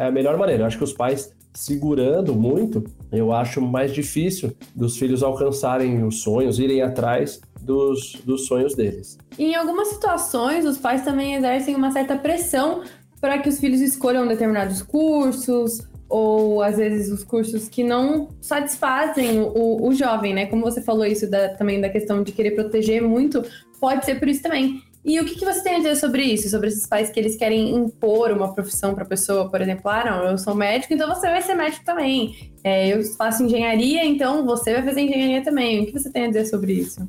é 0.00 0.08
a 0.08 0.10
melhor 0.10 0.36
maneira. 0.36 0.64
Eu 0.64 0.66
acho 0.66 0.76
que 0.76 0.82
os 0.82 0.92
pais 0.92 1.32
segurando 1.54 2.34
muito, 2.34 2.82
eu 3.12 3.32
acho 3.32 3.60
mais 3.60 3.94
difícil 3.94 4.52
dos 4.74 4.98
filhos 4.98 5.22
alcançarem 5.22 6.02
os 6.02 6.20
sonhos, 6.20 6.58
irem 6.58 6.82
atrás 6.82 7.40
dos, 7.62 8.20
dos 8.24 8.48
sonhos 8.48 8.74
deles. 8.74 9.16
Em 9.38 9.54
algumas 9.54 9.86
situações, 9.90 10.64
os 10.64 10.76
pais 10.76 11.04
também 11.04 11.36
exercem 11.36 11.76
uma 11.76 11.92
certa 11.92 12.16
pressão 12.16 12.82
para 13.20 13.38
que 13.38 13.48
os 13.48 13.60
filhos 13.60 13.80
escolham 13.80 14.26
determinados 14.26 14.82
cursos 14.82 15.78
ou 16.14 16.62
às 16.62 16.76
vezes 16.76 17.10
os 17.10 17.24
cursos 17.24 17.68
que 17.68 17.82
não 17.82 18.28
satisfazem 18.40 19.40
o, 19.40 19.88
o 19.88 19.92
jovem, 19.92 20.32
né? 20.32 20.46
Como 20.46 20.62
você 20.62 20.80
falou 20.80 21.04
isso 21.04 21.28
da, 21.28 21.48
também 21.48 21.80
da 21.80 21.88
questão 21.88 22.22
de 22.22 22.30
querer 22.30 22.52
proteger 22.52 23.02
muito, 23.02 23.44
pode 23.80 24.04
ser 24.04 24.20
por 24.20 24.28
isso 24.28 24.40
também. 24.40 24.80
E 25.04 25.18
o 25.18 25.24
que, 25.24 25.34
que 25.34 25.44
você 25.44 25.60
tem 25.60 25.74
a 25.74 25.78
dizer 25.78 25.96
sobre 25.96 26.22
isso? 26.22 26.48
Sobre 26.48 26.68
esses 26.68 26.86
pais 26.86 27.10
que 27.10 27.18
eles 27.18 27.34
querem 27.34 27.74
impor 27.74 28.30
uma 28.30 28.54
profissão 28.54 28.94
para 28.94 29.02
a 29.02 29.06
pessoa, 29.08 29.50
por 29.50 29.60
exemplo, 29.60 29.90
ah, 29.90 30.04
não, 30.04 30.30
eu 30.30 30.38
sou 30.38 30.54
médico, 30.54 30.94
então 30.94 31.12
você 31.12 31.28
vai 31.28 31.42
ser 31.42 31.54
médico 31.56 31.84
também. 31.84 32.52
É, 32.62 32.94
eu 32.94 33.02
faço 33.16 33.42
engenharia, 33.42 34.04
então 34.04 34.46
você 34.46 34.72
vai 34.72 34.84
fazer 34.84 35.00
engenharia 35.00 35.42
também. 35.42 35.82
O 35.82 35.86
que 35.86 35.92
você 35.92 36.12
tem 36.12 36.26
a 36.26 36.28
dizer 36.28 36.44
sobre 36.44 36.74
isso? 36.74 37.06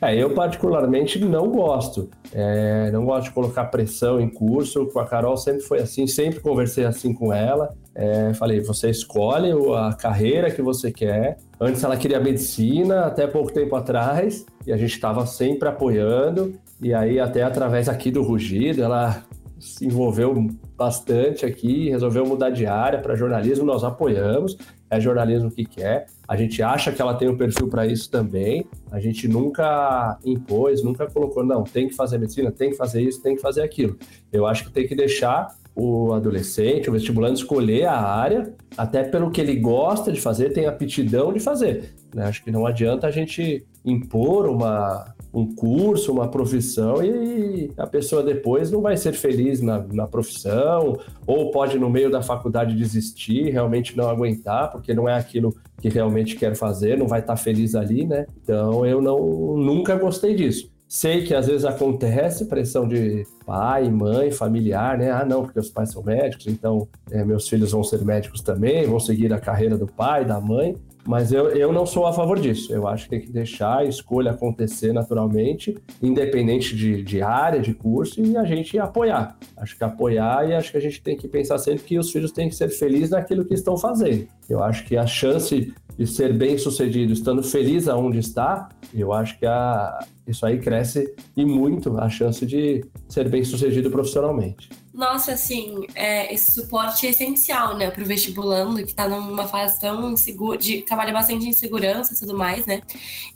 É, 0.00 0.16
eu 0.16 0.32
particularmente 0.32 1.18
não 1.18 1.48
gosto. 1.48 2.08
É, 2.32 2.90
não 2.92 3.04
gosto 3.04 3.24
de 3.24 3.30
colocar 3.32 3.64
pressão 3.66 4.20
em 4.20 4.28
curso. 4.28 4.86
Com 4.86 5.00
a 5.00 5.06
Carol 5.06 5.36
sempre 5.36 5.60
foi 5.62 5.80
assim, 5.80 6.06
sempre 6.06 6.40
conversei 6.40 6.84
assim 6.84 7.12
com 7.12 7.32
ela. 7.32 7.74
É, 8.00 8.32
falei, 8.32 8.60
você 8.60 8.90
escolhe 8.90 9.50
a 9.76 9.92
carreira 9.92 10.52
que 10.52 10.62
você 10.62 10.92
quer. 10.92 11.36
Antes 11.60 11.82
ela 11.82 11.96
queria 11.96 12.20
medicina, 12.20 13.06
até 13.06 13.26
pouco 13.26 13.52
tempo 13.52 13.74
atrás, 13.74 14.46
e 14.64 14.72
a 14.72 14.76
gente 14.76 14.92
estava 14.92 15.26
sempre 15.26 15.68
apoiando. 15.68 16.54
E 16.80 16.94
aí, 16.94 17.18
até 17.18 17.42
através 17.42 17.88
aqui 17.88 18.12
do 18.12 18.22
Rugido, 18.22 18.84
ela 18.84 19.24
se 19.58 19.84
envolveu 19.84 20.48
bastante 20.76 21.44
aqui, 21.44 21.90
resolveu 21.90 22.24
mudar 22.24 22.50
de 22.50 22.66
área 22.66 23.00
para 23.00 23.16
jornalismo, 23.16 23.64
nós 23.64 23.82
apoiamos, 23.82 24.56
é 24.88 25.00
jornalismo 25.00 25.50
que 25.50 25.64
quer. 25.64 26.06
A 26.28 26.36
gente 26.36 26.62
acha 26.62 26.92
que 26.92 27.02
ela 27.02 27.14
tem 27.14 27.28
um 27.28 27.36
perfil 27.36 27.68
para 27.68 27.84
isso 27.84 28.08
também. 28.08 28.64
A 28.92 29.00
gente 29.00 29.26
nunca 29.26 30.16
impôs, 30.24 30.84
nunca 30.84 31.08
colocou, 31.10 31.44
não, 31.44 31.64
tem 31.64 31.88
que 31.88 31.94
fazer 31.96 32.18
medicina, 32.18 32.52
tem 32.52 32.70
que 32.70 32.76
fazer 32.76 33.02
isso, 33.02 33.20
tem 33.20 33.34
que 33.34 33.42
fazer 33.42 33.62
aquilo. 33.62 33.98
Eu 34.32 34.46
acho 34.46 34.64
que 34.64 34.70
tem 34.70 34.86
que 34.86 34.94
deixar 34.94 35.48
o 35.78 36.12
adolescente, 36.12 36.90
o 36.90 36.92
vestibulando 36.92 37.34
escolher 37.34 37.84
a 37.84 37.96
área, 37.96 38.52
até 38.76 39.04
pelo 39.04 39.30
que 39.30 39.40
ele 39.40 39.54
gosta 39.54 40.10
de 40.10 40.20
fazer, 40.20 40.52
tem 40.52 40.66
aptidão 40.66 41.32
de 41.32 41.38
fazer. 41.38 41.94
Né? 42.12 42.24
Acho 42.24 42.42
que 42.42 42.50
não 42.50 42.66
adianta 42.66 43.06
a 43.06 43.12
gente 43.12 43.64
impor 43.84 44.48
uma, 44.48 45.14
um 45.32 45.54
curso, 45.54 46.10
uma 46.10 46.26
profissão 46.26 47.00
e 47.00 47.70
a 47.76 47.86
pessoa 47.86 48.24
depois 48.24 48.72
não 48.72 48.80
vai 48.80 48.96
ser 48.96 49.12
feliz 49.12 49.60
na, 49.60 49.78
na 49.92 50.08
profissão, 50.08 50.98
ou 51.24 51.52
pode 51.52 51.78
no 51.78 51.88
meio 51.88 52.10
da 52.10 52.22
faculdade 52.22 52.74
desistir, 52.74 53.50
realmente 53.50 53.96
não 53.96 54.10
aguentar, 54.10 54.72
porque 54.72 54.92
não 54.92 55.08
é 55.08 55.14
aquilo 55.14 55.56
que 55.80 55.88
realmente 55.88 56.34
quer 56.34 56.56
fazer, 56.56 56.98
não 56.98 57.06
vai 57.06 57.20
estar 57.20 57.36
feliz 57.36 57.76
ali, 57.76 58.04
né? 58.04 58.26
Então 58.42 58.84
eu 58.84 59.00
não 59.00 59.56
nunca 59.56 59.94
gostei 59.94 60.34
disso. 60.34 60.68
Sei 60.88 61.22
que 61.22 61.34
às 61.34 61.46
vezes 61.46 61.66
acontece 61.66 62.46
pressão 62.46 62.88
de 62.88 63.26
pai, 63.44 63.90
mãe, 63.90 64.30
familiar, 64.30 64.96
né? 64.96 65.10
Ah, 65.10 65.22
não, 65.22 65.42
porque 65.42 65.60
os 65.60 65.68
pais 65.68 65.90
são 65.90 66.02
médicos, 66.02 66.46
então 66.46 66.88
é, 67.10 67.22
meus 67.22 67.46
filhos 67.46 67.72
vão 67.72 67.84
ser 67.84 68.02
médicos 68.02 68.40
também, 68.40 68.86
vão 68.86 68.98
seguir 68.98 69.30
a 69.34 69.38
carreira 69.38 69.76
do 69.76 69.86
pai, 69.86 70.24
da 70.24 70.40
mãe. 70.40 70.74
Mas 71.06 71.32
eu, 71.32 71.48
eu 71.50 71.72
não 71.72 71.86
sou 71.86 72.06
a 72.06 72.12
favor 72.12 72.38
disso. 72.38 72.72
Eu 72.72 72.86
acho 72.86 73.04
que 73.04 73.10
tem 73.10 73.20
que 73.20 73.30
deixar 73.30 73.78
a 73.78 73.84
escolha 73.84 74.30
acontecer 74.30 74.92
naturalmente, 74.92 75.76
independente 76.02 76.74
de, 76.74 77.02
de 77.02 77.22
área, 77.22 77.60
de 77.60 77.72
curso, 77.72 78.22
e 78.22 78.36
a 78.36 78.44
gente 78.44 78.78
apoiar. 78.78 79.36
Acho 79.56 79.76
que 79.76 79.84
apoiar 79.84 80.48
e 80.48 80.54
acho 80.54 80.70
que 80.70 80.76
a 80.76 80.80
gente 80.80 81.02
tem 81.02 81.16
que 81.16 81.28
pensar 81.28 81.58
sempre 81.58 81.84
que 81.84 81.98
os 81.98 82.10
filhos 82.10 82.32
têm 82.32 82.48
que 82.48 82.54
ser 82.54 82.68
felizes 82.68 83.10
naquilo 83.10 83.44
que 83.44 83.54
estão 83.54 83.76
fazendo. 83.76 84.26
Eu 84.48 84.62
acho 84.62 84.84
que 84.84 84.96
a 84.96 85.06
chance 85.06 85.72
de 85.98 86.06
ser 86.06 86.32
bem 86.32 86.56
sucedido 86.56 87.12
estando 87.12 87.42
feliz 87.42 87.88
aonde 87.88 88.20
está, 88.20 88.68
eu 88.94 89.12
acho 89.12 89.36
que 89.36 89.44
a, 89.44 89.98
isso 90.26 90.46
aí 90.46 90.58
cresce 90.58 91.12
e 91.36 91.44
muito 91.44 91.98
a 91.98 92.08
chance 92.08 92.46
de 92.46 92.84
ser 93.08 93.28
bem 93.28 93.42
sucedido 93.44 93.90
profissionalmente. 93.90 94.70
Nossa, 94.94 95.32
assim, 95.32 95.86
é, 95.94 96.32
esse 96.32 96.52
suporte 96.52 97.06
é 97.06 97.10
essencial, 97.10 97.76
né, 97.76 97.90
para 97.90 98.02
o 98.02 98.06
vestibulando, 98.06 98.76
que 98.76 98.90
está 98.90 99.08
numa 99.08 99.46
fase 99.46 99.80
tão 99.80 100.12
insegura, 100.12 100.58
de 100.58 100.82
trabalha 100.82 101.12
bastante 101.12 101.48
em 101.48 101.52
segurança 101.52 102.14
e 102.14 102.18
tudo 102.18 102.36
mais, 102.36 102.66
né? 102.66 102.80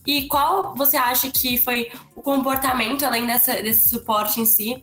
E 0.04 0.26
qual 0.26 0.74
você 0.74 0.96
acha 0.96 1.30
que 1.30 1.56
foi 1.56 1.88
o 2.16 2.22
comportamento, 2.22 3.04
além 3.04 3.26
dessa, 3.26 3.62
desse 3.62 3.88
suporte 3.88 4.40
em 4.40 4.44
si, 4.44 4.80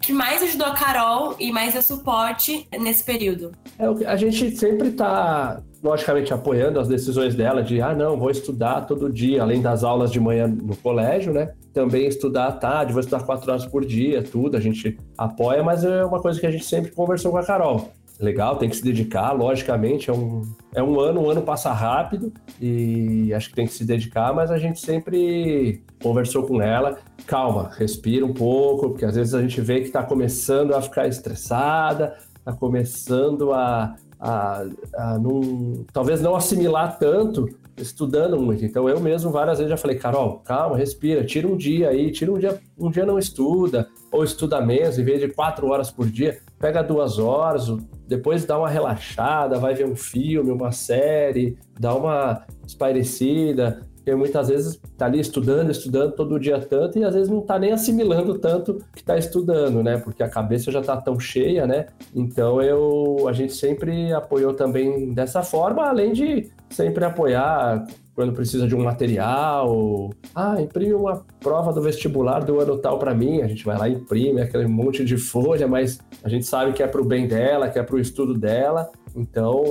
que 0.00 0.12
mais 0.12 0.42
ajudou 0.42 0.66
a 0.66 0.74
Carol 0.74 1.34
e 1.38 1.52
mais 1.52 1.76
a 1.76 1.82
suporte 1.82 2.66
nesse 2.78 3.04
período? 3.04 3.52
É, 3.78 4.06
a 4.06 4.16
gente 4.16 4.56
sempre 4.56 4.88
está, 4.88 5.60
logicamente, 5.82 6.32
apoiando 6.32 6.78
as 6.80 6.88
decisões 6.88 7.34
dela 7.34 7.62
de, 7.62 7.80
ah, 7.80 7.94
não, 7.94 8.16
vou 8.16 8.30
estudar 8.30 8.82
todo 8.82 9.12
dia, 9.12 9.42
além 9.42 9.60
das 9.60 9.84
aulas 9.84 10.10
de 10.10 10.20
manhã 10.20 10.46
no 10.46 10.76
colégio, 10.76 11.32
né? 11.32 11.52
Também 11.72 12.06
estudar 12.06 12.46
à 12.46 12.52
tarde, 12.52 12.92
vou 12.92 13.00
estudar 13.00 13.24
quatro 13.24 13.50
horas 13.50 13.66
por 13.66 13.84
dia, 13.84 14.22
tudo, 14.22 14.56
a 14.56 14.60
gente 14.60 14.98
apoia, 15.16 15.62
mas 15.62 15.84
é 15.84 16.04
uma 16.04 16.20
coisa 16.20 16.40
que 16.40 16.46
a 16.46 16.50
gente 16.50 16.64
sempre 16.64 16.90
conversou 16.92 17.30
com 17.30 17.38
a 17.38 17.44
Carol 17.44 17.92
legal, 18.18 18.56
tem 18.56 18.68
que 18.68 18.76
se 18.76 18.82
dedicar, 18.82 19.32
logicamente, 19.32 20.10
é 20.10 20.12
um, 20.12 20.42
é 20.74 20.82
um 20.82 20.98
ano, 20.98 21.22
um 21.22 21.30
ano 21.30 21.42
passa 21.42 21.72
rápido 21.72 22.32
e 22.60 23.32
acho 23.32 23.50
que 23.50 23.54
tem 23.54 23.66
que 23.66 23.72
se 23.72 23.84
dedicar, 23.84 24.34
mas 24.34 24.50
a 24.50 24.58
gente 24.58 24.80
sempre 24.80 25.82
conversou 26.02 26.42
com 26.44 26.60
ela, 26.60 26.98
calma, 27.26 27.70
respira 27.76 28.26
um 28.26 28.34
pouco, 28.34 28.90
porque 28.90 29.04
às 29.04 29.14
vezes 29.14 29.34
a 29.34 29.40
gente 29.40 29.60
vê 29.60 29.80
que 29.80 29.86
está 29.86 30.02
começando 30.02 30.74
a 30.74 30.82
ficar 30.82 31.06
estressada, 31.06 32.16
está 32.36 32.52
começando 32.52 33.52
a, 33.52 33.94
a, 34.18 34.64
a 34.96 35.18
não, 35.18 35.84
talvez 35.92 36.20
não 36.20 36.34
assimilar 36.34 36.98
tanto 36.98 37.48
estudando 37.76 38.40
muito. 38.40 38.64
Então 38.64 38.88
eu 38.88 38.98
mesmo 38.98 39.30
várias 39.30 39.58
vezes 39.58 39.70
já 39.70 39.76
falei, 39.76 39.96
Carol, 39.96 40.40
calma, 40.40 40.76
respira, 40.76 41.24
tira 41.24 41.46
um 41.46 41.56
dia 41.56 41.90
aí, 41.90 42.10
tira 42.10 42.32
um 42.32 42.38
dia, 42.38 42.58
um 42.76 42.90
dia 42.90 43.06
não 43.06 43.18
estuda, 43.18 43.88
ou 44.10 44.24
estuda 44.24 44.60
menos, 44.60 44.98
em 44.98 45.04
vez 45.04 45.20
de 45.20 45.28
quatro 45.28 45.68
horas 45.68 45.90
por 45.90 46.08
dia, 46.08 46.38
pega 46.58 46.82
duas 46.82 47.18
horas, 47.18 47.66
depois 48.06 48.44
dá 48.44 48.58
uma 48.58 48.68
relaxada, 48.68 49.58
vai 49.58 49.74
ver 49.74 49.86
um 49.86 49.96
filme, 49.96 50.50
uma 50.50 50.72
série, 50.72 51.58
dá 51.78 51.94
uma 51.94 52.44
espairecida, 52.66 53.82
porque 54.08 54.14
muitas 54.14 54.48
vezes 54.48 54.80
tá 54.96 55.04
ali 55.04 55.20
estudando, 55.20 55.70
estudando 55.70 56.12
todo 56.12 56.40
dia 56.40 56.58
tanto 56.58 56.98
e 56.98 57.04
às 57.04 57.12
vezes 57.12 57.28
não 57.28 57.42
tá 57.42 57.58
nem 57.58 57.72
assimilando 57.72 58.38
tanto 58.38 58.82
que 58.96 59.04
tá 59.04 59.18
estudando, 59.18 59.82
né? 59.82 59.98
Porque 59.98 60.22
a 60.22 60.30
cabeça 60.30 60.72
já 60.72 60.80
tá 60.80 60.96
tão 60.96 61.20
cheia, 61.20 61.66
né? 61.66 61.86
Então 62.14 62.62
eu 62.62 63.28
a 63.28 63.32
gente 63.34 63.52
sempre 63.52 64.10
apoiou 64.14 64.54
também 64.54 65.12
dessa 65.12 65.42
forma, 65.42 65.86
além 65.86 66.14
de 66.14 66.50
sempre 66.70 67.04
apoiar 67.04 67.86
quando 68.18 68.32
precisa 68.32 68.66
de 68.66 68.74
um 68.74 68.82
material. 68.82 70.10
Ah, 70.34 70.60
imprime 70.60 70.92
uma 70.92 71.24
prova 71.38 71.72
do 71.72 71.80
vestibular 71.80 72.40
do 72.40 72.58
ano 72.58 72.76
tal 72.76 72.98
para 72.98 73.14
mim. 73.14 73.42
A 73.42 73.46
gente 73.46 73.64
vai 73.64 73.78
lá 73.78 73.88
e 73.88 73.92
imprime 73.92 74.40
aquele 74.40 74.66
monte 74.66 75.04
de 75.04 75.16
folha, 75.16 75.68
mas 75.68 76.00
a 76.24 76.28
gente 76.28 76.44
sabe 76.44 76.72
que 76.72 76.82
é 76.82 76.88
para 76.88 77.00
o 77.00 77.04
bem 77.04 77.28
dela, 77.28 77.68
que 77.68 77.78
é 77.78 77.82
para 77.84 77.94
o 77.94 78.00
estudo 78.00 78.34
dela. 78.34 78.90
Então, 79.14 79.62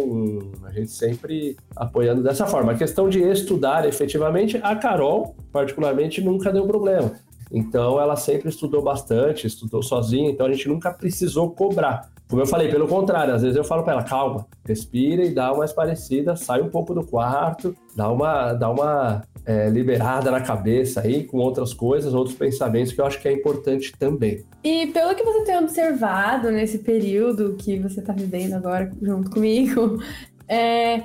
a 0.63 0.71
gente 0.71 0.91
sempre 0.91 1.57
apoiando 1.75 2.23
dessa 2.23 2.47
forma. 2.47 2.71
A 2.71 2.77
questão 2.77 3.09
de 3.09 3.21
estudar 3.21 3.85
efetivamente, 3.85 4.57
a 4.63 4.77
Carol, 4.77 5.35
particularmente, 5.51 6.21
nunca 6.21 6.49
deu 6.49 6.65
problema. 6.65 7.11
Então, 7.51 7.99
ela 7.99 8.15
sempre 8.15 8.47
estudou 8.47 8.81
bastante, 8.81 9.45
estudou 9.45 9.83
sozinha, 9.83 10.29
então 10.29 10.45
a 10.45 10.53
gente 10.53 10.69
nunca 10.69 10.93
precisou 10.93 11.51
cobrar. 11.51 12.09
Como 12.29 12.41
eu 12.41 12.45
falei, 12.45 12.69
pelo 12.69 12.87
contrário, 12.87 13.33
às 13.33 13.41
vezes 13.41 13.55
eu 13.55 13.63
falo 13.63 13.83
para 13.83 13.93
ela, 13.93 14.03
calma, 14.03 14.45
respira 14.65 15.23
e 15.23 15.33
dá 15.33 15.53
umas 15.53 15.71
parecidas, 15.71 16.41
sai 16.41 16.61
um 16.61 16.69
pouco 16.69 16.93
do 16.93 17.05
quarto, 17.05 17.73
dá 17.95 18.11
uma, 18.11 18.53
dá 18.53 18.69
uma 18.69 19.23
é, 19.45 19.69
liberada 19.69 20.29
na 20.29 20.41
cabeça 20.41 21.01
aí 21.01 21.23
com 21.23 21.37
outras 21.37 21.73
coisas, 21.73 22.13
outros 22.13 22.35
pensamentos 22.35 22.91
que 22.91 22.99
eu 22.99 23.05
acho 23.05 23.21
que 23.21 23.29
é 23.29 23.31
importante 23.31 23.93
também. 23.97 24.43
E 24.61 24.87
pelo 24.87 25.15
que 25.15 25.23
você 25.23 25.45
tem 25.45 25.57
observado 25.57 26.51
nesse 26.51 26.79
período 26.79 27.55
que 27.57 27.79
você 27.79 28.01
está 28.01 28.11
vivendo 28.11 28.55
agora 28.55 28.91
junto 29.01 29.29
comigo, 29.29 29.97
é, 30.49 31.03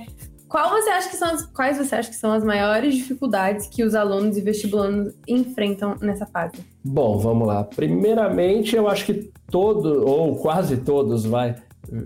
qual 0.52 0.68
você 0.68 0.90
acha 0.90 1.08
que 1.08 1.16
são 1.16 1.30
as, 1.30 1.46
quais 1.46 1.78
você 1.78 1.94
acha 1.94 2.10
que 2.10 2.16
são 2.16 2.30
as 2.30 2.44
maiores 2.44 2.94
dificuldades 2.94 3.66
que 3.66 3.82
os 3.82 3.94
alunos 3.94 4.36
e 4.36 4.42
vestibulandos 4.42 5.14
enfrentam 5.26 5.96
nessa 5.98 6.26
fase? 6.26 6.56
Bom, 6.84 7.16
vamos 7.18 7.48
lá. 7.48 7.64
Primeiramente, 7.64 8.76
eu 8.76 8.86
acho 8.86 9.06
que 9.06 9.30
todo 9.50 10.06
ou 10.06 10.36
quase 10.36 10.76
todos 10.76 11.24
vai 11.24 11.56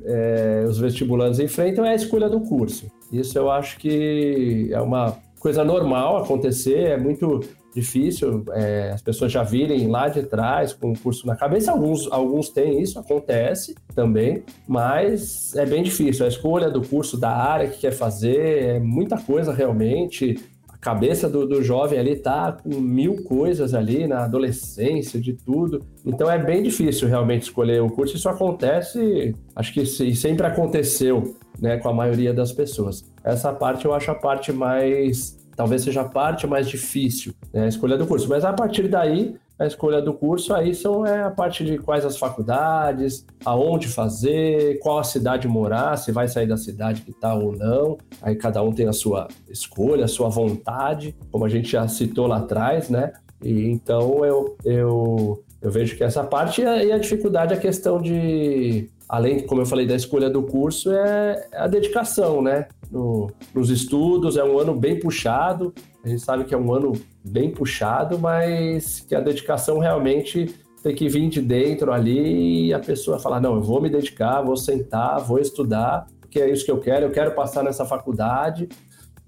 é, 0.04 0.64
os 0.68 0.78
vestibulandos 0.78 1.40
enfrentam 1.40 1.84
é 1.84 1.90
a 1.90 1.94
escolha 1.96 2.28
do 2.28 2.40
curso. 2.40 2.86
Isso 3.12 3.36
eu 3.36 3.50
acho 3.50 3.78
que 3.78 4.70
é 4.72 4.80
uma 4.80 5.16
coisa 5.40 5.64
normal 5.64 6.18
acontecer, 6.18 6.90
é 6.90 6.96
muito 6.96 7.40
difícil 7.76 8.42
é, 8.52 8.90
as 8.94 9.02
pessoas 9.02 9.30
já 9.30 9.42
virem 9.42 9.86
lá 9.86 10.08
de 10.08 10.22
trás 10.22 10.72
com 10.72 10.92
o 10.92 10.98
curso 10.98 11.26
na 11.26 11.36
cabeça. 11.36 11.70
Alguns, 11.70 12.10
alguns 12.10 12.48
têm 12.48 12.80
isso, 12.80 12.98
acontece 12.98 13.74
também, 13.94 14.42
mas 14.66 15.54
é 15.54 15.66
bem 15.66 15.82
difícil. 15.82 16.24
A 16.24 16.28
escolha 16.28 16.70
do 16.70 16.80
curso, 16.80 17.18
da 17.18 17.30
área 17.30 17.68
que 17.68 17.78
quer 17.78 17.92
fazer, 17.92 18.62
é 18.62 18.80
muita 18.80 19.18
coisa 19.18 19.52
realmente. 19.52 20.36
A 20.68 20.78
cabeça 20.78 21.28
do, 21.28 21.46
do 21.46 21.62
jovem 21.62 21.98
ali 21.98 22.16
tá 22.16 22.52
com 22.52 22.80
mil 22.80 23.24
coisas 23.24 23.74
ali 23.74 24.06
na 24.06 24.24
adolescência, 24.24 25.20
de 25.20 25.34
tudo. 25.34 25.80
Então 26.04 26.30
é 26.30 26.38
bem 26.38 26.62
difícil 26.62 27.08
realmente 27.08 27.42
escolher 27.42 27.82
o 27.82 27.90
curso. 27.90 28.16
Isso 28.16 28.28
acontece, 28.28 29.34
acho 29.54 29.74
que 29.74 29.84
sempre 29.84 30.46
aconteceu 30.46 31.36
né, 31.60 31.76
com 31.76 31.88
a 31.90 31.92
maioria 31.92 32.32
das 32.32 32.52
pessoas. 32.52 33.04
Essa 33.22 33.52
parte 33.52 33.84
eu 33.84 33.92
acho 33.92 34.10
a 34.10 34.14
parte 34.14 34.50
mais 34.52 35.36
talvez 35.56 35.82
seja 35.82 36.02
a 36.02 36.08
parte 36.08 36.46
mais 36.46 36.68
difícil, 36.68 37.32
né, 37.52 37.64
a 37.64 37.68
escolha 37.68 37.96
do 37.96 38.06
curso. 38.06 38.28
Mas 38.28 38.44
a 38.44 38.52
partir 38.52 38.86
daí, 38.86 39.34
a 39.58 39.66
escolha 39.66 40.02
do 40.02 40.12
curso 40.12 40.52
aí 40.54 40.74
são 40.74 41.06
é 41.06 41.22
a 41.22 41.30
parte 41.30 41.64
de 41.64 41.78
quais 41.78 42.04
as 42.04 42.18
faculdades, 42.18 43.24
aonde 43.44 43.88
fazer, 43.88 44.78
qual 44.80 44.98
a 44.98 45.04
cidade 45.04 45.48
morar, 45.48 45.96
se 45.96 46.12
vai 46.12 46.28
sair 46.28 46.46
da 46.46 46.58
cidade 46.58 47.00
que 47.00 47.10
está 47.10 47.34
ou 47.34 47.52
não. 47.56 47.96
Aí 48.20 48.36
cada 48.36 48.62
um 48.62 48.70
tem 48.70 48.86
a 48.86 48.92
sua 48.92 49.28
escolha, 49.48 50.04
a 50.04 50.08
sua 50.08 50.28
vontade, 50.28 51.16
como 51.32 51.44
a 51.44 51.48
gente 51.48 51.70
já 51.70 51.88
citou 51.88 52.26
lá 52.26 52.36
atrás, 52.36 52.90
né? 52.90 53.14
E 53.42 53.70
então 53.70 54.24
eu, 54.24 54.56
eu, 54.62 55.42
eu 55.62 55.70
vejo 55.70 55.96
que 55.96 56.04
essa 56.04 56.22
parte 56.22 56.60
e 56.60 56.66
a, 56.66 56.84
e 56.84 56.92
a 56.92 56.98
dificuldade 56.98 57.54
é 57.54 57.56
a 57.56 57.60
questão 57.60 58.00
de 58.00 58.90
além, 59.08 59.40
como 59.46 59.60
eu 59.60 59.66
falei, 59.66 59.86
da 59.86 59.94
escolha 59.94 60.28
do 60.28 60.42
curso, 60.42 60.90
é 60.90 61.48
a 61.54 61.66
dedicação, 61.66 62.42
né? 62.42 62.66
No, 62.90 63.30
nos 63.54 63.70
estudos, 63.70 64.36
é 64.36 64.44
um 64.44 64.58
ano 64.58 64.74
bem 64.74 64.98
puxado, 64.98 65.72
a 66.04 66.08
gente 66.08 66.22
sabe 66.22 66.44
que 66.44 66.54
é 66.54 66.58
um 66.58 66.72
ano 66.72 66.92
bem 67.24 67.50
puxado, 67.50 68.18
mas 68.18 69.00
que 69.00 69.14
a 69.14 69.20
dedicação 69.20 69.78
realmente 69.78 70.54
tem 70.82 70.94
que 70.94 71.08
vir 71.08 71.28
de 71.28 71.40
dentro 71.40 71.92
ali 71.92 72.68
e 72.68 72.74
a 72.74 72.78
pessoa 72.78 73.18
falar, 73.18 73.40
não, 73.40 73.56
eu 73.56 73.62
vou 73.62 73.80
me 73.80 73.90
dedicar, 73.90 74.40
vou 74.42 74.56
sentar, 74.56 75.20
vou 75.20 75.38
estudar, 75.38 76.06
porque 76.20 76.40
é 76.40 76.50
isso 76.50 76.64
que 76.64 76.70
eu 76.70 76.78
quero, 76.78 77.06
eu 77.06 77.10
quero 77.10 77.32
passar 77.32 77.64
nessa 77.64 77.84
faculdade, 77.84 78.68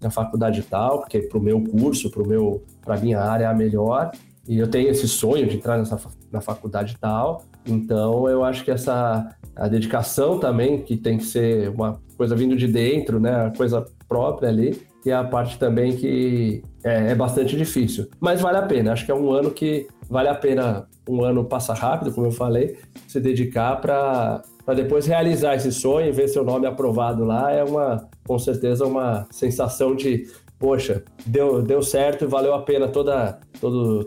na 0.01 0.11
faculdade 0.11 0.63
tal, 0.63 1.01
porque 1.01 1.21
para 1.21 1.39
o 1.39 1.43
meu 1.43 1.61
curso, 1.65 2.11
para 2.11 2.23
meu, 2.25 2.63
minha 3.01 3.21
área 3.21 3.45
é 3.45 3.49
a 3.49 3.55
melhor, 3.55 4.13
e 4.47 4.59
eu 4.59 4.69
tenho 4.69 4.89
esse 4.89 5.09
sonho 5.09 5.47
de 5.47 5.57
entrar 5.57 5.77
nessa 5.77 5.99
na 6.31 6.41
faculdade 6.41 6.97
tal. 7.01 7.45
Então 7.69 8.29
eu 8.29 8.43
acho 8.43 8.65
que 8.65 8.71
essa 8.71 9.29
a 9.59 9.67
dedicação 9.67 10.39
também, 10.39 10.83
que 10.83 10.97
tem 10.97 11.19
que 11.19 11.25
ser 11.25 11.69
uma 11.71 12.01
coisa 12.17 12.37
vindo 12.37 12.57
de 12.57 12.69
dentro, 12.69 13.19
né? 13.19 13.47
A 13.47 13.51
coisa 13.51 13.85
própria 14.09 14.49
ali, 14.49 14.81
que 15.03 15.11
é 15.11 15.15
a 15.15 15.25
parte 15.25 15.59
também 15.59 15.97
que 15.97 16.63
é, 16.85 17.11
é, 17.11 17.15
bastante 17.15 17.57
difícil. 17.57 18.09
Mas 18.21 18.41
vale 18.41 18.57
a 18.57 18.63
pena. 18.63 18.93
Acho 18.93 19.05
que 19.05 19.11
é 19.11 19.15
um 19.15 19.31
ano 19.33 19.51
que 19.51 19.89
vale 20.09 20.29
a 20.29 20.35
pena, 20.35 20.87
um 21.09 21.25
ano 21.25 21.45
passa 21.45 21.75
rápido, 21.75 22.13
como 22.13 22.29
eu 22.29 22.31
falei, 22.31 22.79
se 23.07 23.21
dedicar 23.21 23.81
para 23.81 24.43
depois 24.77 25.07
realizar 25.07 25.57
esse 25.57 25.73
sonho 25.73 26.09
e 26.09 26.13
ver 26.13 26.29
seu 26.29 26.45
nome 26.45 26.67
aprovado 26.67 27.25
lá. 27.25 27.51
É 27.51 27.65
uma, 27.65 28.09
com 28.27 28.39
certeza, 28.39 28.87
uma 28.87 29.27
sensação 29.31 29.97
de 29.97 30.29
poxa, 30.59 31.03
deu, 31.25 31.63
deu 31.63 31.83
certo 31.83 32.25
e 32.25 32.29
valeu 32.29 32.55
a 32.55 32.63
pena 32.63 32.89
toda, 32.89 33.39